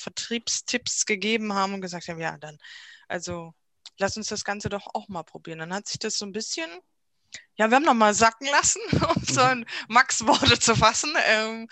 vertreten 0.44 0.64
Vertriebstipps 0.64 1.06
gegeben 1.06 1.54
haben 1.54 1.74
und 1.74 1.80
gesagt 1.80 2.08
haben, 2.08 2.20
ja, 2.20 2.36
dann, 2.38 2.58
also 3.08 3.54
lass 3.98 4.16
uns 4.16 4.28
das 4.28 4.44
Ganze 4.44 4.68
doch 4.68 4.88
auch 4.94 5.08
mal 5.08 5.22
probieren. 5.22 5.60
Dann 5.60 5.74
hat 5.74 5.86
sich 5.86 5.98
das 5.98 6.18
so 6.18 6.26
ein 6.26 6.32
bisschen, 6.32 6.70
ja, 7.56 7.68
wir 7.70 7.76
haben 7.76 7.84
noch 7.84 7.94
mal 7.94 8.14
sacken 8.14 8.48
lassen, 8.48 8.80
um 9.14 9.22
so 9.24 9.40
ein 9.40 9.66
Max-Worte 9.88 10.58
zu 10.58 10.74
fassen, 10.74 11.14
ähm, 11.26 11.68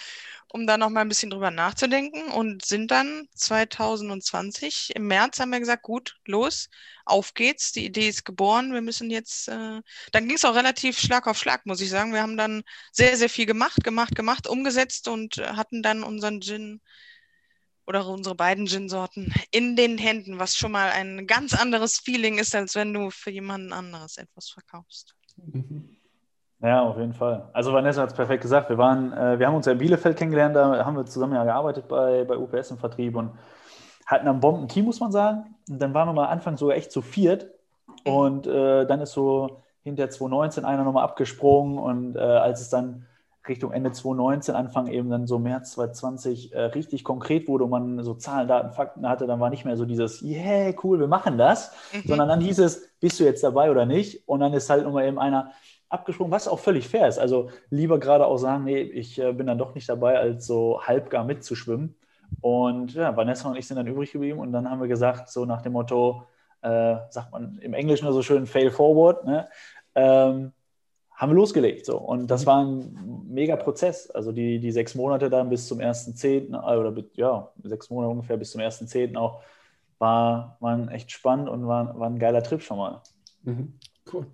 um 0.48 0.66
da 0.66 0.76
noch 0.76 0.90
mal 0.90 1.00
ein 1.00 1.08
bisschen 1.08 1.30
drüber 1.30 1.50
nachzudenken 1.50 2.30
und 2.30 2.64
sind 2.64 2.90
dann 2.90 3.26
2020 3.34 4.94
im 4.94 5.06
März 5.06 5.40
haben 5.40 5.50
wir 5.50 5.60
gesagt, 5.60 5.82
gut, 5.82 6.16
los, 6.26 6.68
auf 7.06 7.32
geht's, 7.32 7.72
die 7.72 7.86
Idee 7.86 8.08
ist 8.08 8.24
geboren, 8.24 8.74
wir 8.74 8.82
müssen 8.82 9.10
jetzt, 9.10 9.48
äh, 9.48 9.80
dann 10.12 10.28
ging 10.28 10.36
es 10.36 10.44
auch 10.44 10.54
relativ 10.54 10.98
Schlag 10.98 11.26
auf 11.26 11.38
Schlag, 11.38 11.64
muss 11.64 11.80
ich 11.80 11.88
sagen. 11.88 12.12
Wir 12.12 12.22
haben 12.22 12.36
dann 12.36 12.62
sehr, 12.92 13.16
sehr 13.16 13.30
viel 13.30 13.46
gemacht, 13.46 13.82
gemacht, 13.82 14.14
gemacht, 14.14 14.46
umgesetzt 14.46 15.08
und 15.08 15.38
hatten 15.38 15.82
dann 15.82 16.02
unseren 16.02 16.40
Gin 16.42 16.82
oder 17.92 18.08
unsere 18.08 18.34
beiden 18.34 18.66
Gin-Sorten 18.66 19.32
in 19.50 19.76
den 19.76 19.98
Händen, 19.98 20.38
was 20.38 20.56
schon 20.56 20.72
mal 20.72 20.88
ein 20.90 21.26
ganz 21.26 21.52
anderes 21.52 21.98
Feeling 21.98 22.38
ist, 22.38 22.54
als 22.54 22.74
wenn 22.74 22.94
du 22.94 23.10
für 23.10 23.30
jemanden 23.30 23.72
anderes 23.72 24.16
etwas 24.16 24.48
verkaufst. 24.48 25.14
Ja, 26.60 26.82
auf 26.82 26.96
jeden 26.96 27.12
Fall. 27.12 27.50
Also 27.52 27.72
Vanessa 27.72 28.02
hat 28.02 28.10
es 28.10 28.14
perfekt 28.14 28.42
gesagt. 28.42 28.70
Wir 28.70 28.78
waren, 28.78 29.12
äh, 29.12 29.38
wir 29.38 29.46
haben 29.48 29.56
uns 29.56 29.66
ja 29.66 29.72
in 29.72 29.78
Bielefeld 29.78 30.16
kennengelernt, 30.16 30.54
da 30.54 30.84
haben 30.86 30.96
wir 30.96 31.04
zusammen 31.04 31.34
ja 31.34 31.44
gearbeitet 31.44 31.88
bei, 31.88 32.24
bei 32.24 32.36
UPS 32.36 32.70
im 32.70 32.78
Vertrieb 32.78 33.16
und 33.16 33.32
hatten 34.06 34.28
ein 34.28 34.40
Bomben-Team, 34.40 34.84
muss 34.84 35.00
man 35.00 35.10
sagen. 35.10 35.56
Und 35.68 35.82
dann 35.82 35.92
waren 35.92 36.08
wir 36.08 36.12
mal 36.12 36.26
Anfang 36.26 36.56
sogar 36.56 36.76
echt 36.76 36.92
zu 36.92 37.02
viert. 37.02 37.48
Mhm. 38.06 38.12
Und 38.12 38.46
äh, 38.46 38.86
dann 38.86 39.00
ist 39.00 39.12
so 39.12 39.62
hinter 39.82 40.08
2019 40.08 40.64
einer 40.64 40.84
nochmal 40.84 41.04
abgesprungen 41.04 41.78
und 41.78 42.16
äh, 42.16 42.20
als 42.20 42.60
es 42.60 42.70
dann 42.70 43.06
Richtung 43.48 43.72
Ende 43.72 43.92
2019, 43.92 44.54
Anfang 44.54 44.86
eben 44.86 45.10
dann 45.10 45.26
so 45.26 45.38
März 45.38 45.72
2020 45.72 46.52
äh, 46.52 46.60
richtig 46.60 47.04
konkret 47.04 47.48
wurde 47.48 47.64
und 47.64 47.70
man 47.70 48.04
so 48.04 48.14
Zahlen, 48.14 48.48
Daten, 48.48 48.72
Fakten 48.72 49.08
hatte, 49.08 49.26
dann 49.26 49.40
war 49.40 49.50
nicht 49.50 49.64
mehr 49.64 49.76
so 49.76 49.84
dieses, 49.84 50.22
yeah, 50.22 50.72
cool, 50.82 51.00
wir 51.00 51.08
machen 51.08 51.38
das, 51.38 51.72
mhm. 51.92 52.08
sondern 52.08 52.28
dann 52.28 52.40
hieß 52.40 52.60
es, 52.60 52.90
bist 53.00 53.18
du 53.18 53.24
jetzt 53.24 53.42
dabei 53.42 53.70
oder 53.70 53.84
nicht? 53.84 54.28
Und 54.28 54.40
dann 54.40 54.52
ist 54.52 54.70
halt 54.70 54.84
nochmal 54.84 55.06
eben 55.06 55.18
einer 55.18 55.50
abgesprungen, 55.88 56.32
was 56.32 56.48
auch 56.48 56.58
völlig 56.58 56.88
fair 56.88 57.08
ist. 57.08 57.18
Also 57.18 57.50
lieber 57.68 57.98
gerade 57.98 58.26
auch 58.26 58.38
sagen, 58.38 58.64
nee, 58.64 58.80
ich 58.80 59.18
äh, 59.18 59.32
bin 59.32 59.46
dann 59.46 59.58
doch 59.58 59.74
nicht 59.74 59.88
dabei, 59.88 60.18
als 60.18 60.46
so 60.46 60.80
halbgar 60.82 61.24
mitzuschwimmen. 61.24 61.96
Und 62.40 62.94
ja, 62.94 63.14
Vanessa 63.16 63.48
und 63.48 63.56
ich 63.56 63.66
sind 63.66 63.76
dann 63.76 63.86
übrig 63.86 64.12
geblieben 64.12 64.38
und 64.38 64.52
dann 64.52 64.70
haben 64.70 64.80
wir 64.80 64.88
gesagt, 64.88 65.28
so 65.28 65.44
nach 65.44 65.62
dem 65.62 65.72
Motto, 65.72 66.24
äh, 66.62 66.96
sagt 67.10 67.32
man 67.32 67.58
im 67.58 67.74
Englischen 67.74 68.10
so 68.12 68.22
schön, 68.22 68.46
fail 68.46 68.70
forward, 68.70 69.24
ne? 69.26 69.48
Ähm, 69.94 70.52
haben 71.22 71.30
wir 71.30 71.36
losgelegt. 71.36 71.86
So. 71.86 71.98
Und 71.98 72.26
das 72.26 72.42
mhm. 72.42 72.46
war 72.46 72.64
ein 72.64 73.24
mega 73.28 73.54
Prozess. 73.54 74.10
Also 74.10 74.32
die, 74.32 74.58
die 74.58 74.72
sechs 74.72 74.96
Monate 74.96 75.30
dann 75.30 75.48
bis 75.50 75.68
zum 75.68 75.78
1.10., 75.78 76.52
äh, 76.52 76.76
oder 76.76 76.92
ja, 77.14 77.52
sechs 77.62 77.90
Monate 77.90 78.10
ungefähr 78.10 78.36
bis 78.36 78.50
zum 78.50 78.60
1.10. 78.60 79.16
auch, 79.16 79.40
war, 80.00 80.56
waren 80.58 80.88
echt 80.88 81.12
spannend 81.12 81.48
und 81.48 81.68
war, 81.68 81.96
war 81.96 82.10
ein 82.10 82.18
geiler 82.18 82.42
Trip 82.42 82.60
schon 82.60 82.78
mal. 82.78 83.02
Mhm. 83.44 83.74
Cool. 84.12 84.26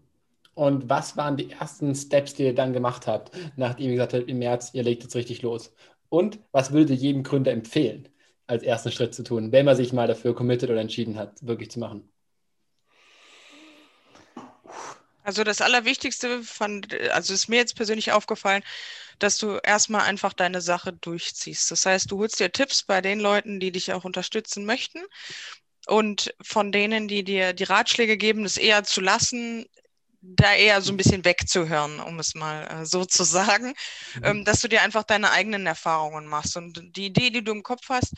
Und 0.54 0.88
was 0.88 1.16
waren 1.18 1.36
die 1.36 1.50
ersten 1.50 1.94
Steps, 1.94 2.32
die 2.32 2.44
ihr 2.44 2.54
dann 2.54 2.72
gemacht 2.72 3.06
habt, 3.06 3.32
nachdem 3.56 3.86
ihr 3.86 3.92
gesagt 3.92 4.14
habt, 4.14 4.26
im 4.26 4.38
März, 4.38 4.70
ihr 4.72 4.82
legt 4.82 5.02
jetzt 5.02 5.14
richtig 5.14 5.42
los? 5.42 5.74
Und 6.08 6.40
was 6.52 6.72
würdet 6.72 6.90
ihr 6.90 6.96
jedem 6.96 7.22
Gründer 7.22 7.52
empfehlen? 7.52 8.08
als 8.48 8.62
ersten 8.62 8.90
Schritt 8.90 9.14
zu 9.14 9.22
tun, 9.22 9.52
wenn 9.52 9.66
man 9.66 9.76
sich 9.76 9.92
mal 9.92 10.08
dafür 10.08 10.34
committed 10.34 10.70
oder 10.70 10.80
entschieden 10.80 11.16
hat, 11.16 11.46
wirklich 11.46 11.70
zu 11.70 11.78
machen? 11.78 12.08
Also 15.28 15.44
das 15.44 15.60
Allerwichtigste 15.60 16.42
fand, 16.42 16.98
also 17.10 17.34
ist 17.34 17.48
mir 17.48 17.56
jetzt 17.56 17.76
persönlich 17.76 18.12
aufgefallen, 18.12 18.62
dass 19.18 19.36
du 19.36 19.58
erstmal 19.62 20.06
einfach 20.06 20.32
deine 20.32 20.62
Sache 20.62 20.94
durchziehst. 20.94 21.70
Das 21.70 21.84
heißt, 21.84 22.10
du 22.10 22.16
holst 22.20 22.40
dir 22.40 22.50
Tipps 22.50 22.82
bei 22.82 23.02
den 23.02 23.20
Leuten, 23.20 23.60
die 23.60 23.70
dich 23.70 23.92
auch 23.92 24.04
unterstützen 24.04 24.64
möchten. 24.64 25.00
Und 25.86 26.34
von 26.40 26.72
denen, 26.72 27.08
die 27.08 27.24
dir 27.24 27.52
die 27.52 27.64
Ratschläge 27.64 28.16
geben, 28.16 28.46
es 28.46 28.56
eher 28.56 28.84
zu 28.84 29.02
lassen, 29.02 29.66
da 30.22 30.54
eher 30.54 30.80
so 30.80 30.94
ein 30.94 30.96
bisschen 30.96 31.26
wegzuhören, 31.26 32.00
um 32.00 32.18
es 32.20 32.34
mal 32.34 32.66
äh, 32.66 32.86
so 32.86 33.04
zu 33.04 33.22
sagen, 33.22 33.74
mhm. 34.14 34.24
ähm, 34.24 34.44
dass 34.46 34.62
du 34.62 34.68
dir 34.68 34.80
einfach 34.80 35.04
deine 35.04 35.30
eigenen 35.30 35.66
Erfahrungen 35.66 36.26
machst. 36.26 36.56
Und 36.56 36.96
die 36.96 37.04
Idee, 37.04 37.28
die 37.28 37.44
du 37.44 37.52
im 37.52 37.62
Kopf 37.62 37.90
hast, 37.90 38.14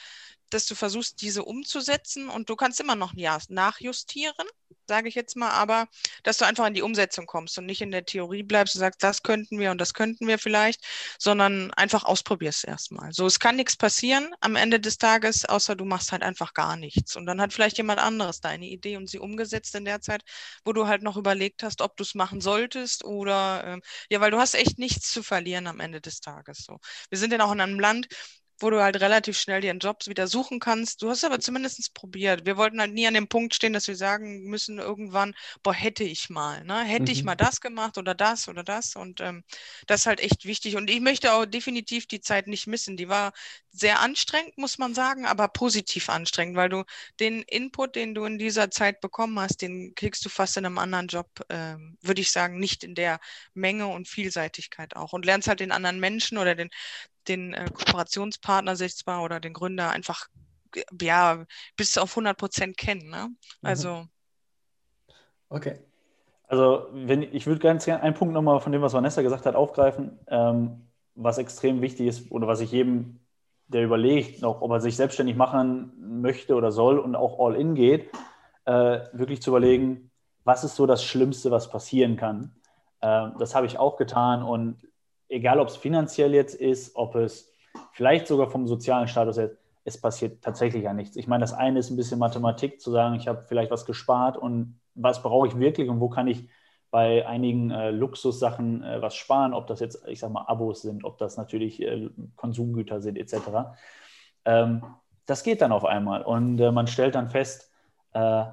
dass 0.55 0.67
du 0.67 0.75
versuchst, 0.75 1.21
diese 1.23 1.45
umzusetzen 1.45 2.29
und 2.29 2.49
du 2.51 2.57
kannst 2.57 2.81
immer 2.81 2.97
noch 2.97 3.15
nachjustieren, 3.49 4.47
sage 4.91 5.09
ich 5.09 5.15
jetzt 5.15 5.37
mal, 5.37 5.51
aber 5.51 5.87
dass 6.25 6.39
du 6.39 6.45
einfach 6.45 6.67
in 6.67 6.75
die 6.75 6.83
Umsetzung 6.83 7.27
kommst 7.27 7.57
und 7.59 7.67
nicht 7.67 7.81
in 7.81 7.93
der 7.93 8.05
Theorie 8.05 8.43
bleibst 8.43 8.75
und 8.75 8.81
sagst, 8.81 9.03
das 9.03 9.23
könnten 9.23 9.59
wir 9.61 9.71
und 9.71 9.81
das 9.81 9.95
könnten 9.95 10.27
wir 10.27 10.39
vielleicht, 10.39 10.85
sondern 11.19 11.73
einfach 11.75 12.05
ausprobierst 12.05 12.65
erstmal. 12.65 13.13
So, 13.13 13.27
es 13.27 13.39
kann 13.39 13.57
nichts 13.57 13.77
passieren 13.77 14.35
am 14.41 14.57
Ende 14.57 14.81
des 14.81 14.99
Tages, 14.99 15.45
außer 15.45 15.77
du 15.77 15.85
machst 15.85 16.11
halt 16.13 16.23
einfach 16.23 16.55
gar 16.55 16.77
nichts. 16.77 17.15
Und 17.17 17.27
dann 17.27 17.41
hat 17.41 17.53
vielleicht 17.53 17.79
jemand 17.79 18.01
anderes 18.01 18.41
deine 18.41 18.67
Idee 18.67 18.97
und 18.97 19.09
sie 19.09 19.21
umgesetzt 19.21 19.75
in 19.77 19.85
der 19.85 20.01
Zeit, 20.01 20.23
wo 20.65 20.73
du 20.73 20.87
halt 20.89 21.03
noch 21.03 21.17
überlegt 21.17 21.63
hast, 21.63 21.83
ob 21.83 21.97
du 21.97 22.03
es 22.03 22.15
machen 22.17 22.41
solltest 22.41 23.05
oder 23.05 23.63
ähm, 23.65 23.83
ja, 24.11 24.21
weil 24.21 24.33
du 24.33 24.39
hast 24.39 24.55
echt 24.55 24.79
nichts 24.79 25.13
zu 25.13 25.23
verlieren 25.23 25.69
am 25.69 25.79
Ende 25.81 26.01
des 26.01 26.21
Tages. 26.21 26.59
So, 26.65 26.81
wir 27.11 27.19
sind 27.19 27.33
ja 27.33 27.45
auch 27.45 27.53
in 27.53 27.61
einem 27.61 27.79
Land, 27.79 28.09
wo 28.61 28.71
du 28.71 28.83
halt 28.83 29.01
relativ 29.01 29.39
schnell 29.39 29.61
dir 29.61 29.71
einen 29.71 29.81
Job 29.81 30.07
wieder 30.07 30.27
suchen 30.27 30.61
kannst. 30.61 31.03
Du 31.03 31.11
hast 31.11 31.25
aber 31.25 31.41
zumindest 31.41 31.93
probiert. 31.95 32.47
Wir 32.47 32.57
wollten 32.57 32.81
halt 32.81 32.93
nie 32.93 33.07
an 33.07 33.15
dem 33.15 33.29
Punkt 33.29 33.55
stehen, 33.55 33.73
dass 33.73 33.89
wir 33.89 33.97
sagen 33.97 34.45
müssen 34.45 34.79
irgendwann, 34.79 35.35
boah, 35.63 35.75
hätte 35.75 36.05
ich 36.05 36.31
mal, 36.31 36.65
ne? 36.65 36.83
Hätte 36.85 37.05
mhm. 37.05 37.11
ich 37.11 37.25
mal 37.25 37.35
das 37.35 37.61
gemacht 37.61 37.99
oder 37.99 38.15
das 38.15 38.49
oder 38.49 38.63
das. 38.63 38.97
Und 38.97 39.21
ähm, 39.21 39.45
das 39.87 40.01
ist 40.03 40.07
halt 40.07 40.21
echt 40.21 40.45
wichtig. 40.45 40.77
Und 40.77 40.91
ich 40.91 41.01
möchte 41.01 41.33
auch 41.33 41.47
definitiv 41.47 42.07
die 42.07 42.21
Zeit 42.21 42.47
nicht 42.47 42.67
missen. 42.67 42.97
Die 42.97 43.09
war 43.09 43.33
sehr 43.73 44.01
anstrengend, 44.01 44.59
muss 44.59 44.79
man 44.79 44.95
sagen, 44.95 45.27
aber 45.27 45.49
positiv 45.49 46.09
anstrengend, 46.09 46.57
weil 46.57 46.69
du 46.69 46.85
den 47.21 47.43
Input, 47.43 47.95
den 47.97 48.15
du 48.15 48.25
in 48.25 48.39
dieser 48.39 48.71
Zeit 48.71 49.01
bekommen 49.01 49.39
hast, 49.39 49.63
den 49.63 49.95
kriegst 49.95 50.25
du 50.25 50.29
fast 50.29 50.57
in 50.57 50.67
einem 50.67 50.79
anderen 50.79 51.07
Job, 51.07 51.29
ähm, 51.49 51.97
würde 52.03 52.21
ich 52.21 52.31
sagen, 52.31 52.59
nicht 52.59 52.85
in 52.85 52.95
der 52.95 53.21
Menge 53.55 53.87
und 53.87 54.09
Vielseitigkeit 54.09 54.97
auch. 54.97 55.13
Und 55.13 55.25
lernst 55.25 55.49
halt 55.49 55.61
den 55.61 55.73
anderen 55.73 56.01
Menschen 56.01 56.39
oder 56.39 56.55
den 56.55 56.71
den 57.29 57.55
äh, 57.55 57.67
Kooperationspartner 57.73 58.77
sich 58.77 58.97
zwar 58.97 59.23
oder 59.23 59.41
den 59.41 59.53
Gründer 59.53 59.91
einfach 59.91 60.29
ja 61.01 61.45
bis 61.77 61.99
auf 61.99 62.13
100 62.13 62.37
Prozent 62.37 62.77
kennen. 62.77 63.11
Ne? 63.11 63.29
Mhm. 63.29 63.37
Also. 63.63 64.07
Okay. 65.49 65.81
Also, 66.47 66.89
wenn, 66.93 67.23
ich 67.23 67.47
würde 67.47 67.61
ganz 67.61 67.85
gerne 67.85 68.03
einen 68.03 68.15
Punkt 68.15 68.35
nochmal 68.35 68.61
von 68.61 68.73
dem, 68.73 68.83
was 68.83 68.93
Vanessa 68.93 69.23
gesagt 69.23 69.47
hat, 69.47 69.55
aufgreifen, 69.55 70.19
ähm, 70.27 70.89
was 71.15 71.39
extrem 71.39 71.81
wichtig 71.81 72.09
ist 72.09 72.33
oder 72.33 72.49
was 72.49 72.61
ich 72.61 72.73
jedem, 72.73 73.21
der 73.69 73.85
überlegt, 73.85 74.43
noch, 74.43 74.61
ob 74.61 74.71
er 74.73 74.81
sich 74.81 74.97
selbstständig 74.97 75.37
machen 75.37 75.93
möchte 76.21 76.57
oder 76.57 76.73
soll 76.73 76.99
und 76.99 77.15
auch 77.15 77.39
all 77.39 77.55
in 77.55 77.75
geht, 77.75 78.11
äh, 78.65 79.01
wirklich 79.13 79.43
zu 79.43 79.51
überlegen, 79.51 80.11
was 80.43 80.65
ist 80.65 80.75
so 80.75 80.87
das 80.87 81.05
Schlimmste, 81.05 81.53
was 81.53 81.71
passieren 81.71 82.17
kann. 82.17 82.57
Äh, 83.01 83.29
das 83.39 83.55
habe 83.55 83.67
ich 83.67 83.79
auch 83.79 83.97
getan 83.97 84.43
und 84.43 84.90
egal 85.31 85.61
ob 85.61 85.69
es 85.69 85.77
finanziell 85.77 86.35
jetzt 86.35 86.55
ist, 86.55 86.95
ob 86.97 87.15
es 87.15 87.53
vielleicht 87.93 88.27
sogar 88.27 88.51
vom 88.51 88.67
sozialen 88.67 89.09
Status 89.09 89.39
ist, 89.39 89.57
es 89.85 90.01
passiert 90.01 90.43
tatsächlich 90.43 90.85
ja 90.85 90.93
nichts. 90.93 91.17
Ich 91.17 91.27
meine, 91.27 91.41
das 91.41 91.55
eine 91.55 91.79
ist 91.79 91.91
ein 91.91 91.97
bisschen 91.97 92.19
Mathematik, 92.19 92.81
zu 92.81 92.91
sagen, 92.91 93.15
ich 93.15 93.29
habe 93.29 93.43
vielleicht 93.43 93.71
was 93.71 93.87
gespart 93.87 94.37
und 94.37 94.79
was 94.95 95.23
brauche 95.23 95.47
ich 95.49 95.59
wirklich 95.59 95.89
und 95.89 96.01
wo 96.01 96.09
kann 96.09 96.29
ich 96.29 96.49
bei 96.91 97.27
einigen 97.27 97.71
äh, 97.71 97.91
Luxussachen 97.91 98.83
äh, 98.83 99.01
was 99.01 99.15
sparen, 99.15 99.55
ob 99.55 99.67
das 99.69 99.81
jetzt, 99.81 100.07
ich 100.09 100.19
sage 100.19 100.33
mal, 100.33 100.45
Abos 100.47 100.83
sind, 100.83 101.05
ob 101.05 101.19
das 101.19 101.37
natürlich 101.37 101.81
äh, 101.81 102.11
Konsumgüter 102.37 103.01
sind, 103.01 103.17
etc. 103.17 103.77
Ähm, 104.45 104.85
das 105.27 105.45
geht 105.45 105.63
dann 105.63 105.73
auf 105.73 105.85
einmal 105.85 106.23
und 106.23 106.59
äh, 106.61 106.73
man 106.73 106.89
stellt 106.89 107.15
dann 107.15 107.31
fest, 107.31 107.71
äh, 108.13 108.45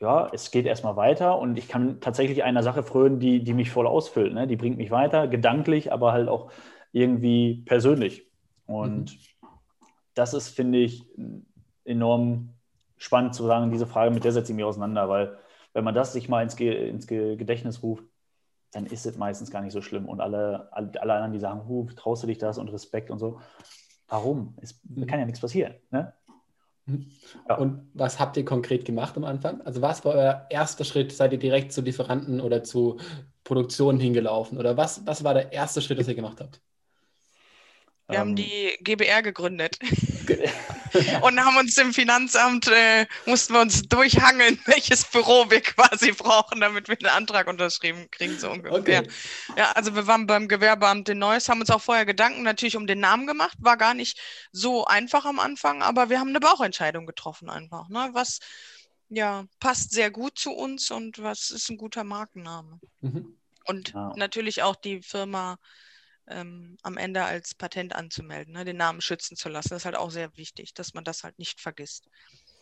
ja, 0.00 0.28
es 0.32 0.50
geht 0.50 0.66
erstmal 0.66 0.96
weiter 0.96 1.38
und 1.38 1.56
ich 1.56 1.68
kann 1.68 2.00
tatsächlich 2.00 2.44
einer 2.44 2.62
Sache 2.62 2.82
frönen, 2.82 3.18
die, 3.18 3.42
die 3.42 3.54
mich 3.54 3.70
voll 3.70 3.86
ausfüllt. 3.86 4.34
Ne? 4.34 4.46
Die 4.46 4.56
bringt 4.56 4.76
mich 4.76 4.90
weiter, 4.90 5.26
gedanklich, 5.26 5.92
aber 5.92 6.12
halt 6.12 6.28
auch 6.28 6.50
irgendwie 6.92 7.62
persönlich. 7.64 8.30
Und 8.66 9.12
mhm. 9.12 9.48
das 10.14 10.34
ist, 10.34 10.50
finde 10.50 10.78
ich, 10.78 11.06
enorm 11.84 12.50
spannend 12.98 13.34
zu 13.34 13.44
sagen, 13.46 13.70
diese 13.70 13.86
Frage, 13.86 14.10
mit 14.10 14.24
der 14.24 14.32
setze 14.32 14.52
ich 14.52 14.56
mich 14.56 14.64
auseinander, 14.64 15.08
weil 15.08 15.38
wenn 15.72 15.84
man 15.84 15.94
das 15.94 16.12
sich 16.12 16.28
mal 16.28 16.42
ins, 16.42 16.56
Ge 16.56 16.88
ins 16.88 17.06
Ge 17.06 17.36
Gedächtnis 17.36 17.82
ruft, 17.82 18.04
dann 18.72 18.86
ist 18.86 19.06
es 19.06 19.16
meistens 19.16 19.50
gar 19.50 19.62
nicht 19.62 19.72
so 19.72 19.80
schlimm. 19.80 20.06
Und 20.06 20.20
alle, 20.20 20.68
alle, 20.72 20.90
alle 21.00 21.14
anderen, 21.14 21.32
die 21.32 21.38
sagen, 21.38 21.88
traust 21.96 22.22
du 22.22 22.26
dich 22.26 22.38
das 22.38 22.58
und 22.58 22.68
Respekt 22.68 23.10
und 23.10 23.18
so, 23.18 23.40
warum? 24.08 24.54
Es 24.60 24.78
mhm. 24.84 25.06
kann 25.06 25.18
ja 25.18 25.24
nichts 25.24 25.40
passieren. 25.40 25.74
Ne? 25.90 26.12
Ja. 27.48 27.56
Und 27.56 27.90
was 27.94 28.20
habt 28.20 28.36
ihr 28.36 28.44
konkret 28.44 28.84
gemacht 28.84 29.16
am 29.16 29.24
Anfang? 29.24 29.60
Also 29.62 29.82
was 29.82 30.04
war 30.04 30.14
euer 30.14 30.46
erster 30.50 30.84
Schritt? 30.84 31.12
Seid 31.12 31.32
ihr 31.32 31.38
direkt 31.38 31.72
zu 31.72 31.80
Lieferanten 31.80 32.40
oder 32.40 32.62
zu 32.62 32.98
Produktionen 33.42 33.98
hingelaufen? 33.98 34.58
Oder 34.58 34.76
was, 34.76 35.04
was 35.04 35.24
war 35.24 35.34
der 35.34 35.52
erste 35.52 35.82
Schritt, 35.82 35.98
das 35.98 36.08
ihr 36.08 36.14
gemacht 36.14 36.40
habt? 36.40 36.60
Wir 38.08 38.16
ähm, 38.16 38.20
haben 38.20 38.36
die 38.36 38.76
GBR 38.80 39.22
gegründet 39.22 39.78
und 41.22 41.44
haben 41.44 41.56
uns 41.56 41.76
im 41.78 41.92
Finanzamt, 41.92 42.68
äh, 42.68 43.06
mussten 43.26 43.54
wir 43.54 43.60
uns 43.60 43.82
durchhangeln, 43.82 44.58
welches 44.66 45.04
Büro 45.04 45.50
wir 45.50 45.60
quasi 45.60 46.12
brauchen, 46.12 46.60
damit 46.60 46.88
wir 46.88 46.96
den 46.96 47.08
Antrag 47.08 47.46
unterschrieben 47.46 48.10
kriegen, 48.10 48.38
so 48.38 48.50
ungefähr. 48.50 49.02
Okay. 49.02 49.08
Ja, 49.56 49.72
also 49.72 49.94
wir 49.94 50.06
waren 50.06 50.26
beim 50.26 50.48
Gewerbeamt 50.48 51.08
in 51.08 51.18
Neuss, 51.18 51.48
haben 51.48 51.60
uns 51.60 51.70
auch 51.70 51.82
vorher 51.82 52.06
Gedanken 52.06 52.42
natürlich 52.42 52.76
um 52.76 52.86
den 52.86 53.00
Namen 53.00 53.26
gemacht, 53.26 53.56
war 53.60 53.76
gar 53.76 53.94
nicht 53.94 54.20
so 54.52 54.84
einfach 54.84 55.24
am 55.24 55.38
Anfang, 55.38 55.82
aber 55.82 56.10
wir 56.10 56.20
haben 56.20 56.30
eine 56.30 56.40
Bauchentscheidung 56.40 57.06
getroffen 57.06 57.50
einfach. 57.50 57.88
Ne? 57.88 58.10
Was 58.12 58.40
ja 59.08 59.44
passt 59.60 59.92
sehr 59.92 60.10
gut 60.10 60.38
zu 60.38 60.52
uns 60.52 60.90
und 60.90 61.22
was 61.22 61.50
ist 61.50 61.70
ein 61.70 61.76
guter 61.76 62.04
Markenname. 62.04 62.80
Mhm. 63.00 63.36
Und 63.64 63.94
wow. 63.94 64.16
natürlich 64.16 64.62
auch 64.62 64.76
die 64.76 65.02
Firma 65.02 65.58
ähm, 66.28 66.76
am 66.82 66.96
Ende 66.96 67.24
als 67.24 67.54
Patent 67.54 67.94
anzumelden, 67.94 68.54
ne, 68.54 68.64
den 68.64 68.76
Namen 68.76 69.00
schützen 69.00 69.36
zu 69.36 69.48
lassen. 69.48 69.70
Das 69.70 69.78
ist 69.78 69.84
halt 69.84 69.96
auch 69.96 70.10
sehr 70.10 70.36
wichtig, 70.36 70.74
dass 70.74 70.94
man 70.94 71.04
das 71.04 71.24
halt 71.24 71.38
nicht 71.38 71.60
vergisst. 71.60 72.08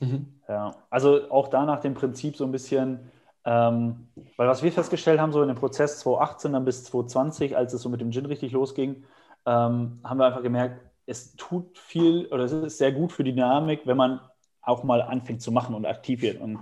Mhm. 0.01 0.41
Ja, 0.49 0.75
also 0.91 1.31
auch 1.31 1.49
da 1.49 1.65
nach 1.65 1.81
dem 1.81 1.95
Prinzip 1.95 2.37
so 2.37 2.45
ein 2.45 2.53
bisschen, 2.53 3.11
ähm, 3.45 4.09
weil 4.37 4.49
was 4.49 4.63
wir 4.63 4.73
festgestellt 4.73 5.21
haben, 5.21 5.33
so 5.33 5.43
in 5.43 5.49
dem 5.49 5.57
Prozess 5.57 6.01
2018 6.01 6.53
dann 6.53 6.65
bis 6.65 6.85
2020, 6.85 7.57
als 7.57 7.73
es 7.73 7.83
so 7.83 7.89
mit 7.89 8.01
dem 8.01 8.11
Gin 8.11 8.27
richtig 8.27 8.53
losging, 8.53 9.05
ähm, 9.47 10.01
haben 10.05 10.19
wir 10.19 10.27
einfach 10.27 10.43
gemerkt, 10.43 10.81
es 11.07 11.37
tut 11.37 11.79
viel 11.79 12.27
oder 12.27 12.45
es 12.45 12.53
ist 12.53 12.79
sehr 12.79 12.93
gut 12.93 13.13
für 13.13 13.25
die 13.25 13.35
Dynamik, 13.35 13.83
wenn 13.85 13.97
man 13.97 14.21
auch 14.63 14.83
mal 14.85 15.03
anfängt 15.03 15.43
zu 15.43 15.53
machen 15.53 15.75
und 15.75 15.85
aktiv 15.85 16.23
wird. 16.23 16.41
Und 16.41 16.61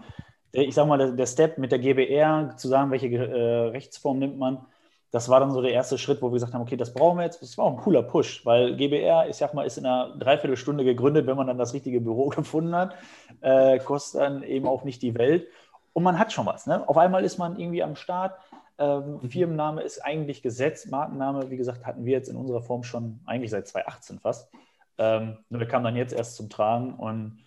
ich 0.53 0.75
sage 0.75 0.89
mal, 0.89 0.99
der, 0.99 1.13
der, 1.13 1.27
Step 1.27 1.59
mit 1.59 1.73
der 1.73 1.79
GBR, 1.79 2.57
zu 2.57 2.69
sagen, 2.69 2.91
welche 2.91 3.09
äh, 3.09 3.69
Rechtsform 3.69 4.19
nimmt 4.19 4.39
man, 4.39 4.67
das 5.13 5.29
war 5.29 5.41
dann 5.41 5.53
so 5.53 5.61
der 5.61 5.73
erste 5.73 5.99
Schritt, 5.99 6.23
wo 6.23 6.29
wir 6.29 6.33
gesagt 6.33 6.55
haben, 6.55 6.63
okay, 6.63 6.77
das 6.77 6.95
brauchen 6.95 7.19
wir 7.19 7.25
jetzt. 7.25 7.43
Das 7.43 7.59
war 7.59 7.67
auch 7.67 7.77
ein 7.77 7.83
cooler 7.83 8.03
Push, 8.03 8.47
weil 8.47 8.75
GBR, 8.77 9.29
ich 9.29 9.37
sag 9.37 9.53
mal, 9.53 9.67
ist 9.67 9.77
in 9.77 9.85
einer 9.85 10.17
Dreiviertelstunde 10.17 10.85
gegründet, 10.85 11.27
wenn 11.27 11.37
man 11.37 11.47
dann 11.47 11.59
das 11.59 11.75
richtige 11.75 12.01
Büro 12.01 12.29
gefunden 12.31 12.75
hat. 12.75 12.95
Äh, 13.43 13.79
kostet 13.81 14.23
dann 14.23 14.43
eben 14.43 14.67
auch 14.67 14.85
nicht 14.85 15.03
die 15.03 15.15
Welt. 15.15 15.49
Und 15.93 16.03
man 16.03 16.19
hat 16.19 16.33
schon 16.33 16.47
was. 16.47 16.67
Ne? 16.67 16.89
Auf 16.89 16.97
einmal 16.97 17.25
ist 17.25 17.37
man 17.37 17.59
irgendwie 17.59 17.83
am 17.83 17.95
Start. 17.95 18.39
Ähm, 18.79 19.19
mhm. 19.21 19.29
Firmenname 19.29 19.83
ist 19.83 20.03
eigentlich 20.03 20.41
gesetzt. 20.41 20.91
Markenname, 20.91 21.51
wie 21.51 21.59
gesagt, 21.59 21.85
hatten 21.85 22.07
wir 22.07 22.13
jetzt 22.13 22.31
in 22.31 22.37
unserer 22.37 22.63
Form 22.63 22.83
schon 22.83 23.21
eigentlich 23.27 23.51
seit 23.51 23.69
2018 23.69 24.19
fast. 24.19 24.51
Ähm, 24.97 25.37
nur 25.51 25.63
kam 25.67 25.85
dann 25.85 25.95
jetzt 25.95 26.15
erst 26.15 26.37
zum 26.37 26.49
Tragen. 26.49 26.95
Und 26.95 27.41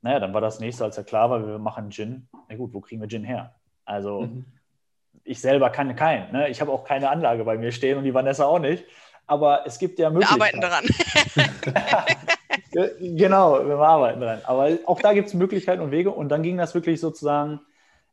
naja, 0.00 0.18
dann 0.18 0.34
war 0.34 0.40
das 0.40 0.58
nächste, 0.58 0.82
als 0.82 0.96
ja 0.96 1.04
klar 1.04 1.30
war, 1.30 1.46
wir 1.46 1.60
machen 1.60 1.92
Gin. 1.92 2.26
Na 2.48 2.56
gut, 2.56 2.74
wo 2.74 2.80
kriegen 2.80 3.00
wir 3.00 3.08
Gin 3.08 3.22
her? 3.22 3.54
Also. 3.84 4.22
Mhm 4.22 4.44
ich 5.24 5.40
selber 5.40 5.70
kann 5.70 5.94
keinen. 5.96 6.32
Ne? 6.32 6.48
Ich 6.48 6.60
habe 6.60 6.72
auch 6.72 6.84
keine 6.84 7.10
Anlage 7.10 7.44
bei 7.44 7.56
mir 7.56 7.72
stehen 7.72 7.98
und 7.98 8.04
die 8.04 8.14
Vanessa 8.14 8.44
auch 8.44 8.58
nicht. 8.58 8.84
Aber 9.26 9.66
es 9.66 9.78
gibt 9.78 9.98
ja 9.98 10.10
Möglichkeiten. 10.10 10.60
Wir 10.60 10.72
arbeiten 10.72 10.86
daran. 11.70 12.06
genau, 13.16 13.64
wir 13.66 13.78
arbeiten 13.78 14.20
daran. 14.20 14.40
Aber 14.44 14.78
auch 14.86 15.00
da 15.00 15.12
gibt 15.12 15.28
es 15.28 15.34
Möglichkeiten 15.34 15.80
und 15.80 15.90
Wege. 15.90 16.10
Und 16.10 16.28
dann 16.28 16.42
ging 16.42 16.56
das 16.56 16.74
wirklich 16.74 17.00
sozusagen 17.00 17.60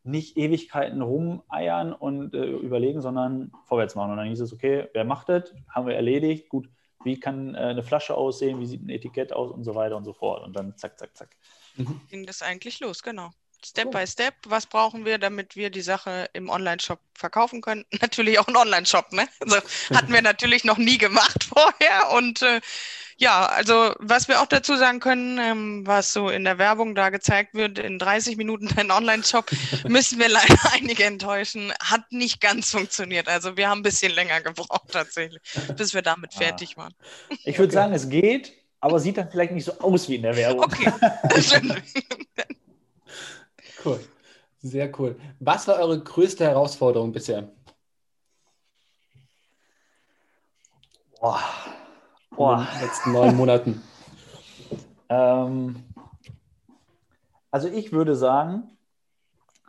nicht 0.04 0.38
Ewigkeiten 0.38 1.01
rumeiern 1.01 1.94
und 1.94 2.34
äh, 2.34 2.46
überlegen, 2.46 3.01
sondern 3.01 3.51
vorwärts 3.66 3.96
machen. 3.96 4.12
Und 4.12 4.18
dann 4.18 4.28
hieß 4.28 4.39
es, 4.39 4.54
okay, 4.54 4.88
wer 4.94 5.04
macht 5.04 5.30
das? 5.30 5.54
Haben 5.70 5.88
wir 5.88 5.96
erledigt. 5.96 6.50
Gut, 6.50 6.70
wie 7.04 7.20
kann 7.20 7.56
äh, 7.56 7.60
eine 7.60 7.84
Flasche 7.84 8.16
aussehen? 8.16 8.60
Wie 8.60 8.66
sieht 8.66 8.84
ein 8.84 8.89
Etikett 8.89 9.34
aus? 9.34 9.51
Und 9.51 9.63
so 9.63 9.75
weiter 9.75 9.98
und 9.98 10.06
so 10.06 10.13
fort. 10.13 10.44
Und 10.44 10.56
dann 10.56 10.78
zack, 10.78 10.98
zack, 11.00 11.16
zack. 11.18 11.36
Mhm. 11.75 12.01
Ging 12.10 12.25
das 12.25 12.42
eigentlich 12.42 12.80
los, 12.80 13.04
genau. 13.04 13.32
Step 13.66 13.88
oh. 13.88 13.92
by 13.92 14.08
Step, 14.08 14.34
was 14.46 14.66
brauchen 14.66 15.06
wir, 15.06 15.18
damit 15.18 15.56
wir 15.56 15.70
die 15.70 15.82
Sache 15.82 16.30
im 16.34 16.50
Online-Shop 16.50 17.00
verkaufen 17.13 17.62
können? 17.62 17.86
Natürlich 18.01 18.39
auch 18.39 18.48
ein 18.48 18.56
Online-Shop, 18.56 19.12
ne? 19.12 19.28
Also 19.39 19.58
hatten 19.94 20.13
wir 20.13 20.22
natürlich 20.22 20.63
noch 20.63 20.78
nie 20.78 20.98
gemacht 20.98 21.44
vorher 21.50 22.12
und 22.12 22.42
äh, 22.42 22.62
Ja, 23.18 23.48
also 23.48 23.94
was 24.00 24.30
wir 24.30 24.42
auch 24.42 24.48
dazu 24.48 24.78
sagen 24.78 25.01
können, 25.01 25.38
ähm, 25.39 25.86
was 25.86 26.13
so 26.13 26.30
in 26.30 26.46
der 26.46 26.58
Werbung 26.58 26.96
da 26.96 27.10
gezeigt 27.10 27.54
wird, 27.54 27.78
in 27.78 28.00
30 28.00 28.38
Minuten 28.38 28.70
dein 28.74 28.92
Online-Shop, 28.92 29.51
müssen 29.88 30.20
wir 30.20 30.30
leider 30.30 30.58
einige 30.72 31.04
enttäuschen. 31.04 31.74
Hat 31.84 32.12
nicht 32.12 32.39
ganz 32.39 32.72
funktioniert. 32.72 33.28
Also 33.28 33.58
wir 33.58 33.70
haben 33.70 33.80
ein 33.80 33.84
bisschen 33.84 34.13
länger 34.13 34.42
gebraucht 34.42 34.92
tatsächlich, 34.92 35.42
bis 35.75 35.94
wir 35.94 36.01
damit 36.01 36.32
ah. 36.36 36.39
fertig 36.39 36.78
waren. 36.78 36.94
Ich 37.44 37.60
würde 37.60 37.72
okay. 37.72 37.84
sagen, 37.84 37.94
es 37.94 38.08
geht, 38.08 38.54
aber 38.80 39.00
sieht 39.00 39.18
dann 39.18 39.30
vielleicht 39.30 39.51
nicht 39.51 39.66
so 39.66 39.78
aus 39.80 40.08
wie 40.08 40.16
in 40.16 40.22
der 40.22 40.38
Werbung. 40.38 40.63
Okay, 40.63 40.92
cool. 43.86 44.00
Sehr 44.62 44.91
cool. 45.00 45.15
Was 45.39 45.67
war 45.67 45.77
eure 45.79 46.03
größte 46.03 46.43
Herausforderung 46.43 47.12
bisher? 47.12 47.51
Boah. 51.19 51.41
Boah. 52.36 52.59
In 52.59 52.79
den 52.79 52.88
letzten 52.88 53.12
neun 53.13 53.36
Monaten. 53.36 53.83
ähm, 55.09 55.83
also 57.51 57.67
ich 57.67 57.91
würde 57.91 58.15
sagen, 58.15 58.77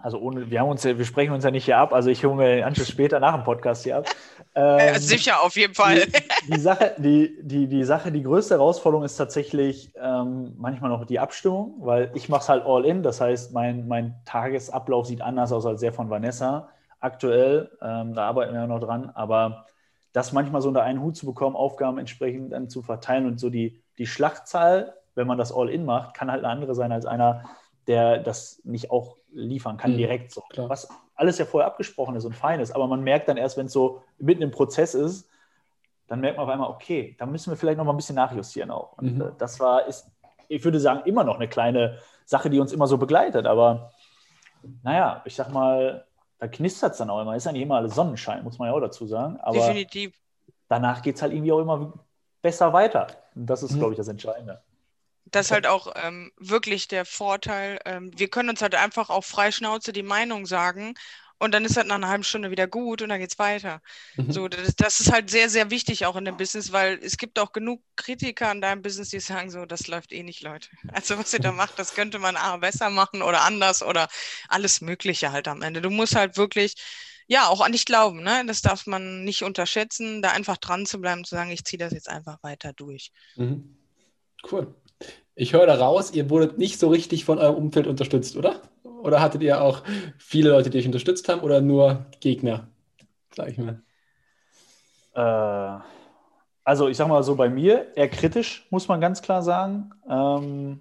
also 0.02 0.18
ohne, 0.18 0.50
wir 0.50 0.60
haben 0.60 0.68
uns 0.68 0.84
wir 0.84 1.04
sprechen 1.04 1.32
uns 1.32 1.44
ja 1.44 1.50
nicht 1.50 1.64
hier 1.64 1.78
ab, 1.78 1.92
also 1.92 2.10
ich 2.10 2.24
hole 2.24 2.34
mir 2.34 2.56
den 2.56 2.64
Anschluss 2.64 2.88
später 2.88 3.20
nach 3.20 3.34
dem 3.34 3.44
Podcast 3.44 3.84
hier 3.84 3.98
ab. 3.98 4.06
Ähm, 4.54 4.98
sicher, 4.98 5.42
auf 5.42 5.56
jeden 5.56 5.74
Fall. 5.74 6.06
Die, 6.06 6.52
die, 6.52 6.60
Sache, 6.60 6.94
die, 6.98 7.38
die, 7.42 7.66
die 7.66 7.84
Sache, 7.84 8.10
die 8.10 8.22
größte 8.22 8.54
Herausforderung 8.54 9.04
ist 9.04 9.16
tatsächlich 9.16 9.92
ähm, 10.00 10.54
manchmal 10.58 10.90
noch 10.90 11.04
die 11.04 11.18
Abstimmung, 11.18 11.74
weil 11.80 12.10
ich 12.14 12.28
mache 12.28 12.42
es 12.42 12.48
halt 12.48 12.64
all 12.66 12.84
in. 12.84 13.02
Das 13.02 13.20
heißt, 13.20 13.52
mein, 13.52 13.86
mein 13.86 14.16
Tagesablauf 14.24 15.06
sieht 15.06 15.20
anders 15.20 15.52
aus 15.52 15.66
als 15.66 15.80
der 15.80 15.92
von 15.92 16.10
Vanessa 16.10 16.68
aktuell. 17.00 17.70
Ähm, 17.82 18.14
da 18.14 18.28
arbeiten 18.28 18.52
wir 18.52 18.60
ja 18.60 18.66
noch 18.66 18.80
dran, 18.80 19.10
aber 19.14 19.66
das 20.12 20.32
manchmal 20.32 20.60
so 20.60 20.68
unter 20.68 20.82
einen 20.82 21.00
Hut 21.00 21.16
zu 21.16 21.26
bekommen, 21.26 21.56
Aufgaben 21.56 21.98
entsprechend 21.98 22.52
dann 22.52 22.68
zu 22.68 22.82
verteilen 22.82 23.26
und 23.26 23.38
so 23.38 23.50
die, 23.50 23.82
die 23.98 24.06
Schlachtzahl, 24.06 24.94
wenn 25.14 25.26
man 25.26 25.38
das 25.38 25.52
All-In 25.52 25.84
macht, 25.84 26.14
kann 26.14 26.30
halt 26.30 26.44
eine 26.44 26.52
andere 26.52 26.74
sein 26.74 26.92
als 26.92 27.06
einer, 27.06 27.44
der 27.86 28.18
das 28.18 28.60
nicht 28.64 28.90
auch 28.90 29.16
liefern 29.32 29.76
kann, 29.76 29.92
mhm, 29.92 29.98
direkt 29.98 30.32
so. 30.32 30.42
Klar. 30.50 30.68
Was 30.68 30.88
alles 31.14 31.38
ja 31.38 31.44
vorher 31.44 31.66
abgesprochen 31.66 32.16
ist 32.16 32.24
und 32.24 32.34
fein 32.34 32.60
ist, 32.60 32.72
aber 32.72 32.86
man 32.86 33.02
merkt 33.02 33.28
dann 33.28 33.36
erst, 33.36 33.56
wenn 33.56 33.66
es 33.66 33.72
so 33.72 34.02
mitten 34.18 34.42
im 34.42 34.50
Prozess 34.50 34.94
ist, 34.94 35.28
dann 36.06 36.20
merkt 36.20 36.36
man 36.36 36.46
auf 36.46 36.52
einmal, 36.52 36.70
okay, 36.70 37.14
da 37.18 37.26
müssen 37.26 37.50
wir 37.50 37.56
vielleicht 37.56 37.78
noch 37.78 37.84
mal 37.84 37.92
ein 37.92 37.96
bisschen 37.96 38.16
nachjustieren 38.16 38.70
auch. 38.70 38.98
Und 38.98 39.16
mhm. 39.16 39.22
Äh, 39.22 39.30
das 39.38 39.60
war, 39.60 39.86
ist, 39.86 40.10
ich 40.48 40.64
würde 40.64 40.80
sagen, 40.80 41.02
immer 41.04 41.24
noch 41.24 41.36
eine 41.36 41.48
kleine 41.48 41.98
Sache, 42.24 42.50
die 42.50 42.58
uns 42.58 42.72
immer 42.72 42.86
so 42.86 42.98
begleitet, 42.98 43.46
aber 43.46 43.92
naja, 44.82 45.22
ich 45.24 45.34
sag 45.34 45.52
mal, 45.52 46.04
da 46.38 46.48
knistert 46.48 46.92
es 46.92 46.98
dann 46.98 47.10
auch 47.10 47.20
immer. 47.20 47.36
Ist 47.36 47.46
ja 47.46 47.52
nicht 47.52 47.62
immer 47.62 47.76
alles 47.76 47.94
Sonnenschein, 47.94 48.42
muss 48.42 48.58
man 48.58 48.68
ja 48.68 48.74
auch 48.74 48.80
dazu 48.80 49.06
sagen. 49.06 49.38
Aber 49.40 49.58
Definitiv. 49.58 50.12
Danach 50.68 51.02
geht 51.02 51.16
es 51.16 51.22
halt 51.22 51.32
irgendwie 51.32 51.52
auch 51.52 51.60
immer 51.60 51.92
besser 52.40 52.72
weiter. 52.72 53.08
Und 53.34 53.46
das 53.46 53.62
ist, 53.62 53.72
mhm. 53.72 53.78
glaube 53.78 53.92
ich, 53.92 53.98
das 53.98 54.08
Entscheidende. 54.08 54.62
Das 55.30 55.46
ist 55.46 55.52
halt 55.52 55.66
auch 55.66 55.92
ähm, 55.96 56.32
wirklich 56.36 56.88
der 56.88 57.04
Vorteil. 57.04 57.78
Ähm, 57.84 58.10
wir 58.16 58.28
können 58.28 58.50
uns 58.50 58.62
halt 58.62 58.74
einfach 58.74 59.10
auf 59.10 59.26
Freischnauze 59.26 59.92
die 59.92 60.02
Meinung 60.02 60.46
sagen 60.46 60.94
und 61.40 61.52
dann 61.52 61.64
ist 61.64 61.76
halt 61.78 61.86
nach 61.86 61.96
einer 61.96 62.08
halben 62.08 62.22
Stunde 62.22 62.50
wieder 62.50 62.66
gut 62.66 63.00
und 63.00 63.08
dann 63.08 63.18
geht 63.18 63.32
es 63.32 63.38
weiter. 63.38 63.80
Mhm. 64.16 64.30
So, 64.30 64.46
das, 64.46 64.76
das, 64.76 65.00
ist 65.00 65.10
halt 65.10 65.30
sehr, 65.30 65.48
sehr 65.48 65.70
wichtig 65.70 66.04
auch 66.04 66.16
in 66.16 66.26
dem 66.26 66.36
Business, 66.36 66.70
weil 66.70 66.98
es 67.02 67.16
gibt 67.16 67.38
auch 67.38 67.52
genug 67.52 67.82
Kritiker 67.96 68.50
an 68.50 68.60
deinem 68.60 68.82
Business, 68.82 69.08
die 69.08 69.20
sagen 69.20 69.50
so, 69.50 69.64
das 69.64 69.88
läuft 69.88 70.12
eh 70.12 70.22
nicht, 70.22 70.42
Leute. 70.42 70.68
Also 70.92 71.18
was 71.18 71.32
ihr 71.32 71.40
da 71.40 71.50
macht, 71.50 71.78
das 71.78 71.94
könnte 71.94 72.18
man 72.18 72.36
A, 72.36 72.58
besser 72.58 72.90
machen 72.90 73.22
oder 73.22 73.40
anders 73.40 73.82
oder 73.82 74.08
alles 74.48 74.82
Mögliche 74.82 75.32
halt 75.32 75.48
am 75.48 75.62
Ende. 75.62 75.80
Du 75.80 75.88
musst 75.88 76.14
halt 76.14 76.36
wirklich, 76.36 76.74
ja, 77.26 77.46
auch 77.46 77.62
an 77.62 77.72
dich 77.72 77.86
glauben, 77.86 78.22
ne? 78.22 78.44
Das 78.46 78.60
darf 78.60 78.86
man 78.86 79.24
nicht 79.24 79.42
unterschätzen, 79.42 80.20
da 80.20 80.32
einfach 80.32 80.58
dran 80.58 80.84
zu 80.84 81.00
bleiben, 81.00 81.24
zu 81.24 81.36
sagen, 81.36 81.50
ich 81.50 81.64
ziehe 81.64 81.78
das 81.78 81.94
jetzt 81.94 82.08
einfach 82.10 82.42
weiter 82.42 82.74
durch. 82.74 83.12
Mhm. 83.36 83.78
Cool. 84.50 84.74
Ich 85.34 85.52
höre 85.52 85.66
da 85.66 85.74
raus, 85.76 86.12
ihr 86.12 86.28
wurdet 86.30 86.58
nicht 86.58 86.78
so 86.78 86.88
richtig 86.88 87.24
von 87.24 87.38
eurem 87.38 87.56
Umfeld 87.56 87.86
unterstützt, 87.86 88.36
oder? 88.36 88.60
Oder 89.02 89.20
hattet 89.20 89.42
ihr 89.42 89.62
auch 89.62 89.82
viele 90.18 90.50
Leute, 90.50 90.70
die 90.70 90.78
euch 90.78 90.86
unterstützt 90.86 91.28
haben 91.28 91.40
oder 91.40 91.60
nur 91.60 92.06
Gegner, 92.20 92.68
sag 93.34 93.48
ich 93.48 93.58
mal? 93.58 93.82
Äh, 95.14 95.82
also 96.64 96.88
ich 96.88 96.96
sag 96.96 97.08
mal 97.08 97.22
so 97.22 97.36
bei 97.36 97.48
mir, 97.48 97.96
eher 97.96 98.08
kritisch, 98.08 98.66
muss 98.70 98.88
man 98.88 99.00
ganz 99.00 99.22
klar 99.22 99.42
sagen. 99.42 99.90
Ähm, 100.08 100.80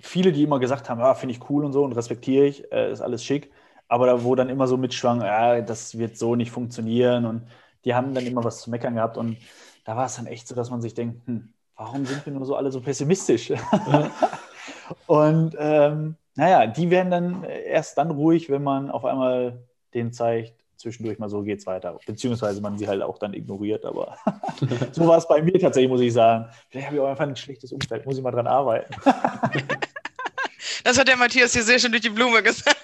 viele, 0.00 0.32
die 0.32 0.42
immer 0.42 0.58
gesagt 0.58 0.90
haben, 0.90 1.00
ja, 1.00 1.14
finde 1.14 1.34
ich 1.34 1.48
cool 1.48 1.64
und 1.64 1.72
so 1.72 1.84
und 1.84 1.92
respektiere 1.92 2.46
ich, 2.46 2.70
äh, 2.72 2.90
ist 2.90 3.00
alles 3.00 3.24
schick. 3.24 3.52
Aber 3.88 4.06
da 4.06 4.24
wo 4.24 4.34
dann 4.34 4.48
immer 4.48 4.66
so 4.66 4.76
mitschwang, 4.76 5.20
ja, 5.20 5.60
das 5.60 5.98
wird 5.98 6.16
so 6.18 6.34
nicht 6.34 6.50
funktionieren 6.50 7.26
und 7.26 7.46
die 7.84 7.94
haben 7.94 8.14
dann 8.14 8.26
immer 8.26 8.42
was 8.44 8.62
zu 8.62 8.70
meckern 8.70 8.94
gehabt 8.94 9.16
und 9.16 9.36
da 9.84 9.96
war 9.96 10.06
es 10.06 10.16
dann 10.16 10.26
echt 10.26 10.48
so, 10.48 10.54
dass 10.54 10.70
man 10.70 10.80
sich 10.80 10.94
denkt, 10.94 11.26
hm, 11.26 11.52
warum 11.82 12.06
sind 12.06 12.24
wir 12.24 12.32
nur 12.32 12.46
so 12.46 12.54
alle 12.56 12.70
so 12.70 12.80
pessimistisch? 12.80 13.52
und 15.06 15.56
ähm, 15.58 16.16
naja, 16.34 16.66
die 16.66 16.90
werden 16.90 17.10
dann 17.10 17.44
erst 17.44 17.98
dann 17.98 18.10
ruhig, 18.10 18.48
wenn 18.50 18.62
man 18.62 18.90
auf 18.90 19.04
einmal 19.04 19.58
den 19.94 20.12
zeigt, 20.12 20.54
zwischendurch 20.76 21.18
mal 21.18 21.28
so 21.28 21.42
geht's 21.42 21.66
weiter. 21.66 21.98
Beziehungsweise 22.06 22.60
man 22.60 22.78
sie 22.78 22.88
halt 22.88 23.02
auch 23.02 23.18
dann 23.18 23.34
ignoriert, 23.34 23.84
aber 23.84 24.16
so 24.92 25.06
war 25.06 25.18
es 25.18 25.28
bei 25.28 25.42
mir 25.42 25.58
tatsächlich, 25.58 25.90
muss 25.90 26.00
ich 26.00 26.12
sagen. 26.12 26.46
Vielleicht 26.70 26.86
habe 26.86 26.96
ich 26.96 27.02
auch 27.02 27.08
einfach 27.08 27.26
ein 27.26 27.36
schlechtes 27.36 27.72
Umfeld, 27.72 28.06
muss 28.06 28.16
ich 28.16 28.22
mal 28.22 28.30
dran 28.30 28.46
arbeiten. 28.46 28.94
das 30.84 30.98
hat 30.98 31.08
der 31.08 31.16
Matthias 31.16 31.52
hier 31.52 31.62
sehr 31.62 31.78
schön 31.78 31.90
durch 31.90 32.02
die 32.02 32.10
Blume 32.10 32.42
gesagt. 32.42 32.78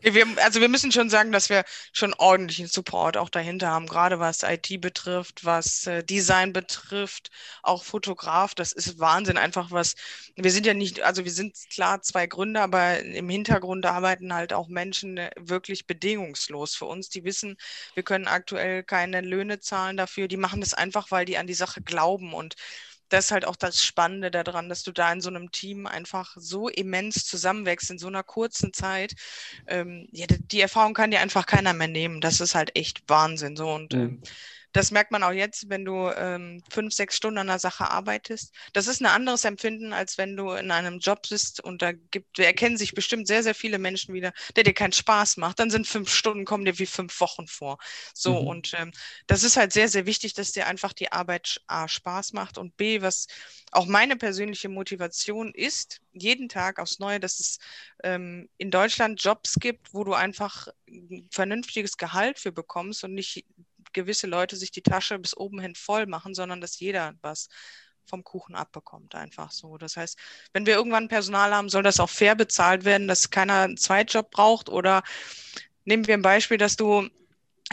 Wir, 0.00 0.26
also 0.44 0.60
wir 0.60 0.68
müssen 0.68 0.92
schon 0.92 1.10
sagen, 1.10 1.32
dass 1.32 1.48
wir 1.48 1.64
schon 1.92 2.14
ordentlichen 2.14 2.68
Support 2.68 3.16
auch 3.16 3.30
dahinter 3.30 3.68
haben, 3.70 3.86
gerade 3.86 4.20
was 4.20 4.44
IT 4.44 4.80
betrifft, 4.80 5.44
was 5.44 5.88
äh, 5.88 6.04
Design 6.04 6.52
betrifft, 6.52 7.30
auch 7.62 7.82
Fotograf. 7.82 8.54
Das 8.54 8.70
ist 8.72 9.00
Wahnsinn, 9.00 9.36
einfach 9.36 9.72
was. 9.72 9.94
Wir 10.36 10.52
sind 10.52 10.66
ja 10.66 10.74
nicht, 10.74 11.02
also 11.02 11.24
wir 11.24 11.32
sind 11.32 11.56
klar 11.72 12.00
zwei 12.02 12.28
Gründer, 12.28 12.62
aber 12.62 13.00
im 13.00 13.28
Hintergrund 13.28 13.86
arbeiten 13.86 14.32
halt 14.32 14.52
auch 14.52 14.68
Menschen 14.68 15.18
äh, 15.18 15.30
wirklich 15.36 15.86
bedingungslos 15.88 16.76
für 16.76 16.84
uns. 16.84 17.08
Die 17.08 17.24
wissen, 17.24 17.56
wir 17.94 18.04
können 18.04 18.28
aktuell 18.28 18.84
keine 18.84 19.20
Löhne 19.20 19.58
zahlen 19.58 19.96
dafür. 19.96 20.28
Die 20.28 20.36
machen 20.36 20.60
das 20.60 20.74
einfach, 20.74 21.10
weil 21.10 21.24
die 21.24 21.38
an 21.38 21.48
die 21.48 21.54
Sache 21.54 21.82
glauben 21.82 22.34
und 22.34 22.54
das 23.08 23.26
ist 23.26 23.30
halt 23.30 23.46
auch 23.46 23.56
das 23.56 23.84
Spannende 23.84 24.30
daran, 24.30 24.68
dass 24.68 24.82
du 24.82 24.92
da 24.92 25.12
in 25.12 25.20
so 25.20 25.28
einem 25.28 25.50
Team 25.50 25.86
einfach 25.86 26.36
so 26.38 26.68
immens 26.68 27.26
zusammenwächst 27.26 27.90
in 27.90 27.98
so 27.98 28.06
einer 28.06 28.22
kurzen 28.22 28.72
Zeit. 28.72 29.14
Ähm, 29.66 30.08
ja, 30.12 30.26
die 30.28 30.60
Erfahrung 30.60 30.94
kann 30.94 31.10
dir 31.10 31.20
einfach 31.20 31.46
keiner 31.46 31.72
mehr 31.72 31.88
nehmen. 31.88 32.20
Das 32.20 32.40
ist 32.40 32.54
halt 32.54 32.76
echt 32.76 33.02
Wahnsinn. 33.08 33.56
So 33.56 33.70
und 33.70 33.94
mhm. 33.94 34.00
ähm, 34.00 34.22
das 34.72 34.90
merkt 34.90 35.10
man 35.10 35.22
auch 35.22 35.32
jetzt, 35.32 35.70
wenn 35.70 35.84
du 35.84 36.10
ähm, 36.10 36.62
fünf, 36.70 36.92
sechs 36.92 37.16
Stunden 37.16 37.38
an 37.38 37.48
einer 37.48 37.58
Sache 37.58 37.90
arbeitest. 37.90 38.54
Das 38.72 38.86
ist 38.86 39.00
ein 39.00 39.06
anderes 39.06 39.44
Empfinden, 39.44 39.92
als 39.92 40.18
wenn 40.18 40.36
du 40.36 40.52
in 40.52 40.70
einem 40.70 40.98
Job 40.98 41.22
bist 41.28 41.62
und 41.62 41.80
da 41.82 41.92
gibt, 41.92 42.38
erkennen 42.38 42.76
sich 42.76 42.94
bestimmt 42.94 43.26
sehr, 43.26 43.42
sehr 43.42 43.54
viele 43.54 43.78
Menschen 43.78 44.14
wieder, 44.14 44.32
der 44.56 44.64
dir 44.64 44.74
keinen 44.74 44.92
Spaß 44.92 45.38
macht. 45.38 45.58
Dann 45.58 45.70
sind 45.70 45.86
fünf 45.86 46.12
Stunden, 46.12 46.44
kommen 46.44 46.64
dir 46.64 46.78
wie 46.78 46.86
fünf 46.86 47.18
Wochen 47.20 47.46
vor. 47.46 47.78
So, 48.14 48.42
mhm. 48.42 48.46
und 48.46 48.74
ähm, 48.74 48.92
das 49.26 49.42
ist 49.42 49.56
halt 49.56 49.72
sehr, 49.72 49.88
sehr 49.88 50.06
wichtig, 50.06 50.34
dass 50.34 50.52
dir 50.52 50.66
einfach 50.66 50.92
die 50.92 51.12
Arbeit 51.12 51.60
A 51.66 51.88
Spaß 51.88 52.32
macht 52.34 52.58
und 52.58 52.76
B, 52.76 53.00
was 53.00 53.26
auch 53.72 53.86
meine 53.86 54.16
persönliche 54.16 54.68
Motivation 54.68 55.52
ist, 55.54 56.00
jeden 56.12 56.48
Tag 56.48 56.78
aufs 56.78 56.98
Neue, 56.98 57.20
dass 57.20 57.38
es 57.40 57.58
ähm, 58.02 58.48
in 58.58 58.70
Deutschland 58.70 59.22
Jobs 59.22 59.54
gibt, 59.54 59.94
wo 59.94 60.04
du 60.04 60.14
einfach 60.14 60.68
ein 60.88 61.28
vernünftiges 61.30 61.96
Gehalt 61.96 62.38
für 62.38 62.52
bekommst 62.52 63.04
und 63.04 63.14
nicht 63.14 63.44
gewisse 63.92 64.26
Leute 64.26 64.56
sich 64.56 64.70
die 64.70 64.82
Tasche 64.82 65.18
bis 65.18 65.36
oben 65.36 65.60
hin 65.60 65.74
voll 65.74 66.06
machen, 66.06 66.34
sondern 66.34 66.60
dass 66.60 66.78
jeder 66.80 67.14
was 67.20 67.48
vom 68.08 68.24
Kuchen 68.24 68.54
abbekommt, 68.54 69.14
einfach 69.14 69.52
so. 69.52 69.76
Das 69.76 69.96
heißt, 69.96 70.18
wenn 70.52 70.66
wir 70.66 70.74
irgendwann 70.74 71.08
Personal 71.08 71.54
haben, 71.54 71.68
soll 71.68 71.82
das 71.82 72.00
auch 72.00 72.10
fair 72.10 72.34
bezahlt 72.34 72.84
werden, 72.84 73.06
dass 73.06 73.30
keiner 73.30 73.62
einen 73.62 73.76
Zweitjob 73.76 74.30
braucht 74.30 74.68
oder 74.68 75.02
nehmen 75.84 76.06
wir 76.06 76.14
ein 76.14 76.22
Beispiel, 76.22 76.58
dass 76.58 76.76
du 76.76 77.08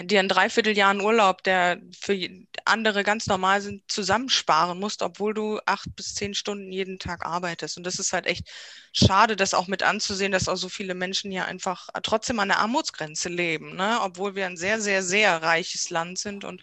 dir 0.03 0.19
ein 0.19 0.27
Dreivierteljahr 0.27 0.89
einen 0.89 1.01
Urlaub, 1.01 1.43
der 1.43 1.79
für 1.97 2.17
andere 2.65 3.03
ganz 3.03 3.27
normal 3.27 3.61
sind, 3.61 3.83
zusammensparen 3.87 4.79
musst, 4.79 5.01
obwohl 5.01 5.33
du 5.33 5.59
acht 5.65 5.87
bis 5.95 6.15
zehn 6.15 6.33
Stunden 6.33 6.71
jeden 6.71 6.99
Tag 6.99 7.25
arbeitest. 7.25 7.77
Und 7.77 7.85
das 7.85 7.99
ist 7.99 8.11
halt 8.11 8.25
echt 8.25 8.49
schade, 8.91 9.35
das 9.35 9.53
auch 9.53 9.67
mit 9.67 9.83
anzusehen, 9.83 10.33
dass 10.33 10.49
auch 10.49 10.57
so 10.57 10.67
viele 10.67 10.95
Menschen 10.95 11.31
hier 11.31 11.45
einfach 11.45 11.89
trotzdem 12.03 12.39
an 12.39 12.49
der 12.49 12.59
Armutsgrenze 12.59 13.29
leben, 13.29 13.75
ne? 13.75 13.99
obwohl 14.01 14.35
wir 14.35 14.45
ein 14.45 14.57
sehr, 14.57 14.81
sehr, 14.81 15.01
sehr 15.01 15.41
reiches 15.41 15.89
Land 15.89 16.17
sind 16.17 16.43
und 16.43 16.61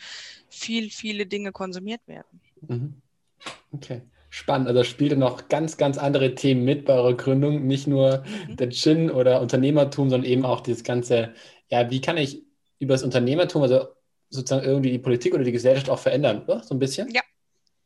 viel, 0.50 0.90
viele 0.90 1.26
Dinge 1.26 1.52
konsumiert 1.52 2.02
werden. 2.06 2.40
Mhm. 2.60 2.94
Okay. 3.72 4.02
Spannend. 4.28 4.66
Also 4.66 4.82
spielt 4.82 5.18
noch 5.18 5.48
ganz, 5.48 5.76
ganz 5.76 5.98
andere 5.98 6.34
Themen 6.34 6.64
mit 6.64 6.86
bei 6.86 6.94
eurer 6.94 7.14
Gründung. 7.14 7.66
Nicht 7.66 7.86
nur 7.86 8.24
mhm. 8.48 8.56
der 8.56 8.70
Gin 8.70 9.10
oder 9.10 9.42
Unternehmertum, 9.42 10.08
sondern 10.08 10.30
eben 10.30 10.46
auch 10.46 10.60
das 10.60 10.84
ganze, 10.84 11.34
ja, 11.68 11.90
wie 11.90 12.00
kann 12.00 12.16
ich 12.16 12.42
über 12.82 12.94
das 12.94 13.02
Unternehmertum, 13.02 13.62
also 13.62 13.88
sozusagen 14.30 14.66
irgendwie 14.66 14.90
die 14.90 14.98
Politik 14.98 15.34
oder 15.34 15.44
die 15.44 15.52
Gesellschaft 15.52 15.88
auch 15.90 15.98
verändern, 15.98 16.42
oder? 16.44 16.62
So 16.62 16.74
ein 16.74 16.78
bisschen? 16.78 17.08
Ja, 17.14 17.22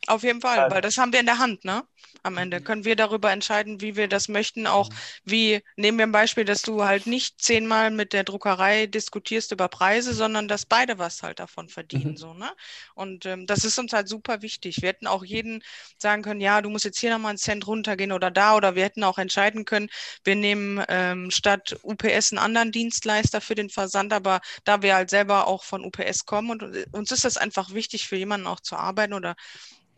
Auf 0.07 0.23
jeden 0.23 0.41
Fall, 0.41 0.71
weil 0.71 0.83
das 0.83 0.99
haben 0.99 1.13
wir 1.13 1.21
in 1.21 1.27
der 1.27 1.39
Hand, 1.39 1.65
ne? 1.65 1.83
Am 2.23 2.39
Ende 2.39 2.61
können 2.61 2.85
wir 2.85 2.97
darüber 2.97 3.31
entscheiden, 3.31 3.81
wie 3.81 3.97
wir 3.97 4.09
das 4.09 4.29
möchten. 4.29 4.67
Auch 4.67 4.89
wie, 5.25 5.63
nehmen 5.77 5.99
wir 5.99 6.07
ein 6.07 6.13
Beispiel, 6.13 6.45
dass 6.45 6.63
du 6.63 6.85
halt 6.85 7.07
nicht 7.07 7.41
zehnmal 7.41 7.91
mit 7.91 8.13
der 8.13 8.25
Druckerei 8.25 8.87
diskutierst 8.87 9.53
über 9.53 9.69
Preise, 9.69 10.13
sondern 10.13 10.49
dass 10.49 10.67
beide 10.67 10.99
was 10.99 11.23
halt 11.23 11.39
davon 11.39 11.69
verdienen, 11.69 12.13
mhm. 12.13 12.17
so, 12.17 12.35
ne? 12.35 12.51
Und 12.95 13.27
ähm, 13.27 13.47
das 13.47 13.65
ist 13.65 13.79
uns 13.79 13.93
halt 13.93 14.09
super 14.09 14.43
wichtig. 14.43 14.83
Wir 14.83 14.89
hätten 14.91 15.07
auch 15.07 15.25
jeden 15.25 15.63
sagen 15.99 16.23
können, 16.23 16.41
ja, 16.41 16.63
du 16.63 16.71
musst 16.71 16.85
jetzt 16.85 16.99
hier 16.99 17.11
nochmal 17.11 17.31
einen 17.31 17.39
Cent 17.39 17.67
runtergehen 17.67 18.13
oder 18.13 18.31
da, 18.31 18.57
oder 18.57 18.75
wir 18.75 18.85
hätten 18.85 19.05
auch 19.05 19.19
entscheiden 19.19 19.65
können, 19.65 19.89
wir 20.25 20.37
nehmen 20.37 20.85
ähm, 20.89 21.31
statt 21.31 21.77
UPS 21.83 22.33
einen 22.33 22.39
anderen 22.39 22.73
Dienstleister 22.73 23.41
für 23.41 23.55
den 23.55 23.71
Versand, 23.71 24.13
aber 24.13 24.41
da 24.65 24.83
wir 24.83 24.95
halt 24.95 25.11
selber 25.11 25.47
auch 25.47 25.65
von 25.65 25.85
UPS 25.85 26.27
kommen 26.27 26.51
und 26.51 26.63
äh, 26.75 26.87
uns 26.93 27.11
ist 27.11 27.25
das 27.25 27.37
einfach 27.37 27.73
wichtig, 27.73 28.09
für 28.09 28.17
jemanden 28.17 28.47
auch 28.47 28.61
zu 28.61 28.77
arbeiten 28.77 29.15
oder 29.15 29.37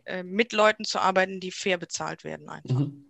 äh, 0.05 0.23
mit 0.23 0.53
Leuten 0.53 0.83
zu 0.83 0.99
arbeiten, 0.99 1.39
die 1.39 1.51
fair 1.51 1.77
bezahlt 1.77 2.23
werden 2.23 2.49
einfach. 2.49 2.79
Mhm. 2.79 3.05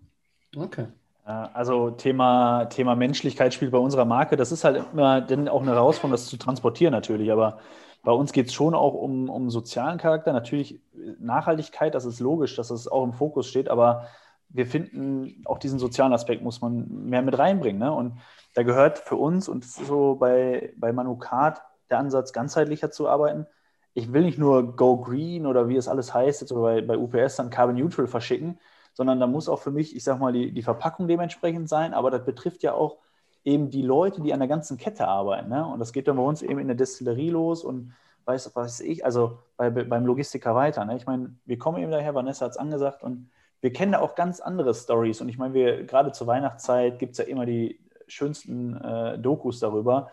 Okay. 0.56 0.88
Also 1.24 1.92
Thema, 1.92 2.66
Thema 2.66 2.96
Menschlichkeit 2.96 3.54
spielt 3.54 3.72
bei 3.72 3.78
unserer 3.78 4.06
Marke. 4.06 4.36
Das 4.36 4.52
ist 4.52 4.64
halt 4.64 4.84
immer 4.92 5.22
dann 5.22 5.48
auch 5.48 5.62
eine 5.62 5.74
Herausforderung, 5.74 6.12
das 6.12 6.26
zu 6.26 6.38
transportieren 6.38 6.92
natürlich. 6.92 7.32
Aber 7.32 7.60
bei 8.04 8.12
uns 8.12 8.32
geht 8.32 8.48
es 8.48 8.54
schon 8.54 8.74
auch 8.74 8.96
um, 8.96 9.30
um 9.30 9.52
sozialen 9.52 10.00
Charakter. 10.00 10.34
Natürlich 10.34 10.82
Nachhaltigkeit, 11.20 11.94
das 11.94 12.06
ist 12.06 12.20
logisch, 12.20 12.56
dass 12.56 12.72
es 12.72 12.86
das 12.86 12.92
auch 12.92 13.04
im 13.04 13.14
Fokus 13.14 13.48
steht. 13.48 13.70
Aber 13.70 14.08
wir 14.50 14.66
finden, 14.66 15.44
auch 15.46 15.60
diesen 15.60 15.78
sozialen 15.78 16.14
Aspekt 16.14 16.42
muss 16.42 16.62
man 16.62 16.88
mehr 16.90 17.22
mit 17.22 17.38
reinbringen. 17.38 17.80
Ne? 17.80 17.94
Und 17.94 18.14
da 18.56 18.64
gehört 18.64 18.98
für 18.98 19.16
uns 19.16 19.48
und 19.48 19.64
so 19.66 20.16
bei, 20.16 20.74
bei 20.78 20.92
Manukat 20.92 21.62
der 21.92 22.00
Ansatz, 22.00 22.34
ganzheitlicher 22.34 22.90
zu 22.90 23.08
arbeiten 23.08 23.46
ich 24.00 24.14
will 24.14 24.24
nicht 24.24 24.38
nur 24.38 24.76
Go 24.76 24.98
Green 24.98 25.46
oder 25.46 25.70
wie 25.70 25.76
es 25.76 25.88
alles 25.88 26.14
heißt, 26.14 26.42
jetzt 26.42 26.54
bei, 26.54 26.82
bei 26.82 26.98
UPS 26.98 27.36
dann 27.36 27.50
Carbon 27.50 27.76
Neutral 27.76 28.08
verschicken, 28.08 28.58
sondern 28.94 29.20
da 29.20 29.28
muss 29.28 29.50
auch 29.50 29.60
für 29.60 29.72
mich, 29.72 29.96
ich 29.96 30.04
sag 30.04 30.20
mal, 30.20 30.34
die, 30.34 30.52
die 30.52 30.64
Verpackung 30.64 31.08
dementsprechend 31.08 31.70
sein, 31.70 31.94
aber 31.94 32.10
das 32.10 32.26
betrifft 32.26 32.64
ja 32.64 32.74
auch 32.74 32.98
eben 33.46 33.70
die 33.70 33.82
Leute, 33.82 34.22
die 34.22 34.34
an 34.34 34.40
der 34.40 34.48
ganzen 34.48 34.78
Kette 34.78 35.08
arbeiten. 35.08 35.50
Ne? 35.50 35.66
Und 35.66 35.80
das 35.80 35.94
geht 35.94 36.08
dann 36.08 36.18
bei 36.18 36.24
uns 36.24 36.42
eben 36.42 36.60
in 36.60 36.68
der 36.68 36.76
Destillerie 36.76 37.30
los 37.30 37.64
und 37.64 37.94
weiß 38.26 38.52
was 38.56 38.80
ich, 38.80 39.06
also 39.06 39.40
bei, 39.58 39.70
beim 39.70 40.06
Logistiker 40.06 40.56
weiter. 40.56 40.86
Ne? 40.86 40.98
Ich 40.98 41.06
meine, 41.06 41.36
wir 41.46 41.58
kommen 41.58 41.82
eben 41.82 41.92
daher, 41.92 42.16
Vanessa 42.16 42.46
hat 42.46 42.52
es 42.52 42.58
angesagt 42.58 43.04
und 43.04 43.30
wir 43.62 43.74
kennen 43.74 43.94
da 43.94 44.00
auch 44.00 44.16
ganz 44.16 44.40
andere 44.40 44.74
Stories. 44.74 45.22
Und 45.22 45.30
ich 45.30 45.38
meine, 45.38 45.54
wir 45.54 45.86
gerade 45.86 46.12
zur 46.12 46.28
Weihnachtszeit 46.28 47.00
gibt 47.00 47.14
es 47.14 47.18
ja 47.18 47.26
immer 47.26 47.46
die 47.46 47.80
schönsten 48.08 48.76
äh, 48.78 49.18
Dokus 49.18 49.60
darüber, 49.60 50.10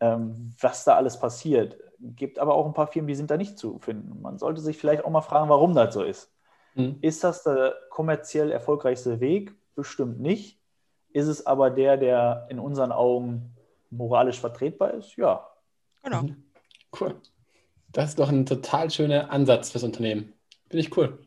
ähm, 0.00 0.52
was 0.60 0.84
da 0.84 0.96
alles 0.96 1.18
passiert 1.18 1.76
gibt 2.00 2.38
aber 2.38 2.54
auch 2.54 2.66
ein 2.66 2.74
paar 2.74 2.86
Firmen, 2.86 3.08
die 3.08 3.14
sind 3.14 3.30
da 3.30 3.36
nicht 3.36 3.58
zu 3.58 3.78
finden. 3.78 4.20
Man 4.22 4.38
sollte 4.38 4.60
sich 4.60 4.78
vielleicht 4.78 5.04
auch 5.04 5.10
mal 5.10 5.20
fragen, 5.20 5.48
warum 5.48 5.74
das 5.74 5.94
so 5.94 6.02
ist. 6.02 6.32
Mhm. 6.74 6.98
Ist 7.00 7.24
das 7.24 7.42
der 7.42 7.74
kommerziell 7.90 8.50
erfolgreichste 8.50 9.20
Weg? 9.20 9.54
Bestimmt 9.74 10.20
nicht. 10.20 10.58
Ist 11.12 11.26
es 11.26 11.46
aber 11.46 11.70
der, 11.70 11.96
der 11.96 12.46
in 12.48 12.58
unseren 12.58 12.92
Augen 12.92 13.54
moralisch 13.90 14.40
vertretbar 14.40 14.94
ist? 14.94 15.16
Ja. 15.16 15.46
Genau. 16.02 16.24
Cool. 17.00 17.14
Das 17.92 18.08
ist 18.08 18.18
doch 18.18 18.30
ein 18.30 18.46
total 18.46 18.90
schöner 18.90 19.30
Ansatz 19.30 19.70
fürs 19.70 19.84
Unternehmen. 19.84 20.32
Finde 20.68 20.84
ich 20.84 20.96
cool. 20.96 21.20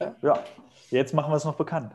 Ja. 0.00 0.16
ja. 0.20 0.44
Jetzt 0.90 1.14
machen 1.14 1.30
wir 1.30 1.36
es 1.36 1.44
noch 1.44 1.54
bekannt. 1.54 1.94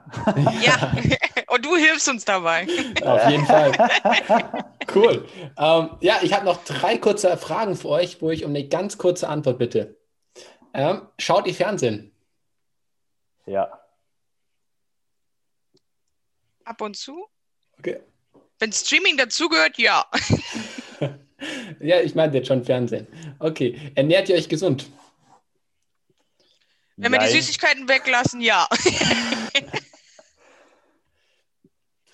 Ja, 0.62 0.94
und 1.56 1.65
du 1.65 1.76
hilfst 1.76 2.08
uns 2.10 2.26
dabei. 2.26 2.68
Auf 3.04 3.30
jeden 3.30 3.46
Fall. 3.46 3.72
Cool. 4.94 5.28
Ähm, 5.58 5.98
ja, 6.00 6.20
ich 6.22 6.32
habe 6.32 6.46
noch 6.46 6.63
drei 6.63 7.00
kurze 7.00 7.36
Fragen 7.38 7.76
für 7.76 7.89
euch, 7.89 8.22
wo 8.22 8.30
ich 8.30 8.46
um 8.46 8.52
eine 8.52 8.68
ganz 8.68 9.00
kurze 9.00 9.28
Antwort 9.28 9.58
bitte. 9.58 9.98
Ähm, 10.76 11.02
schaut 11.18 11.48
ihr 11.48 11.56
Fernsehen? 11.56 12.15
Ja. 13.48 13.82
Ab 16.65 16.82
und 16.82 16.96
zu? 16.96 17.28
Okay. 17.80 18.00
Wenn 18.60 18.72
Streaming 18.72 19.18
dazugehört, 19.18 19.78
ja. 19.80 20.06
ja, 21.80 22.00
ich 22.02 22.13
meinte 22.13 22.38
jetzt 22.38 22.48
schon 22.48 22.63
Fernsehen. 22.63 23.08
Okay. 23.39 23.91
Ernährt 23.96 24.30
ihr 24.30 24.36
euch 24.36 24.48
gesund? 24.48 24.86
Wenn 26.98 27.12
wir 27.12 27.20
die 27.20 27.28
Süßigkeiten 27.28 27.89
weglassen, 27.89 28.39
ja. 28.39 28.70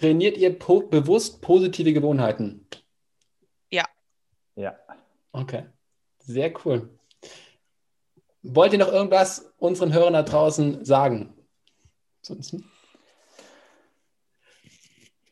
Trainiert 0.02 0.36
ihr 0.36 0.58
po 0.58 0.82
bewusst 0.82 1.44
positive 1.44 1.94
Gewohnheiten? 1.94 2.66
Ja. 3.70 3.86
Ja. 4.56 4.76
Okay. 5.32 5.66
Sehr 6.18 6.52
cool. 6.66 6.90
Wollt 8.42 8.74
ihr 8.74 8.80
noch 8.80 8.92
irgendwas 8.92 9.54
unseren 9.60 9.94
Hörern 9.94 10.14
da 10.14 10.24
draußen 10.24 10.84
sagen? 10.84 11.36
Ansonsten? 12.24 12.66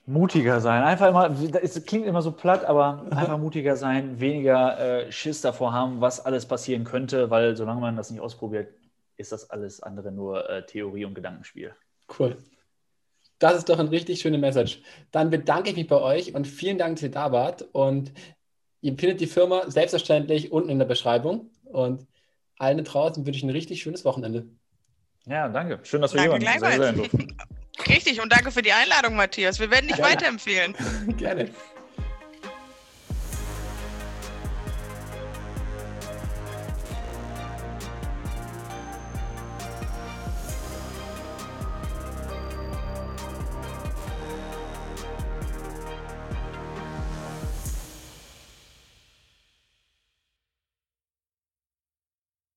Mutiger 0.06 0.62
sein. 0.62 0.84
Einfach 0.84 1.08
immer, 1.08 1.36
es 1.64 1.84
klingt 1.86 2.06
immer 2.06 2.22
so 2.22 2.32
platt, 2.32 2.64
aber 2.64 3.08
einfach 3.10 3.40
mutiger 3.40 3.76
sein, 3.76 4.20
weniger 4.20 5.08
äh, 5.08 5.12
Schiss 5.12 5.42
davor 5.42 5.74
haben, 5.74 6.00
was 6.00 6.24
alles 6.24 6.46
passieren 6.46 6.84
könnte, 6.84 7.32
weil 7.32 7.56
solange 7.56 7.82
man 7.82 7.96
das 7.96 8.12
nicht 8.12 8.22
ausprobiert, 8.22 8.72
ist 9.18 9.32
das 9.32 9.50
alles 9.50 9.82
andere 9.82 10.12
nur 10.12 10.48
äh, 10.48 10.64
Theorie 10.64 11.06
und 11.06 11.16
Gedankenspiel. 11.16 11.74
Cool. 12.20 12.38
Das 13.40 13.58
ist 13.58 13.70
doch 13.70 13.80
eine 13.80 13.90
richtig 13.90 14.22
schöne 14.22 14.38
Message. 14.38 14.82
Dann 15.12 15.30
bedanke 15.30 15.70
ich 15.70 15.76
mich 15.76 15.88
bei 15.88 16.00
euch 16.00 16.36
und 16.36 16.46
vielen 16.46 16.78
Dank, 16.78 16.96
dass 16.96 17.04
ihr 17.04 17.12
da 17.12 17.32
wart. 17.32 17.64
Und 17.72 18.12
ihr 18.82 18.98
findet 18.98 19.22
die 19.22 19.28
Firma 19.28 19.70
selbstverständlich 19.70 20.52
unten 20.52 20.70
in 20.70 20.80
der 20.80 20.86
Beschreibung. 20.86 21.50
Und 21.64 22.06
allen 22.58 22.84
draußen 22.84 23.26
wünsche 23.26 23.38
ich 23.38 23.44
ein 23.44 23.50
richtig 23.50 23.82
schönes 23.82 24.04
Wochenende. 24.04 24.46
Ja, 25.26 25.48
danke. 25.48 25.80
Schön, 25.84 26.02
dass 26.02 26.14
wir 26.14 26.22
danke 26.22 26.46
hier 26.46 26.62
waren. 26.62 27.10
Richtig, 27.88 28.22
und 28.22 28.32
danke 28.32 28.52
für 28.52 28.62
die 28.62 28.74
Einladung, 28.74 29.16
Matthias. 29.16 29.60
Wir 29.60 29.72
werden 29.72 29.88
dich 29.88 29.98
ja. 29.98 30.06
weiterempfehlen. 30.06 30.76
Gerne. 31.18 31.50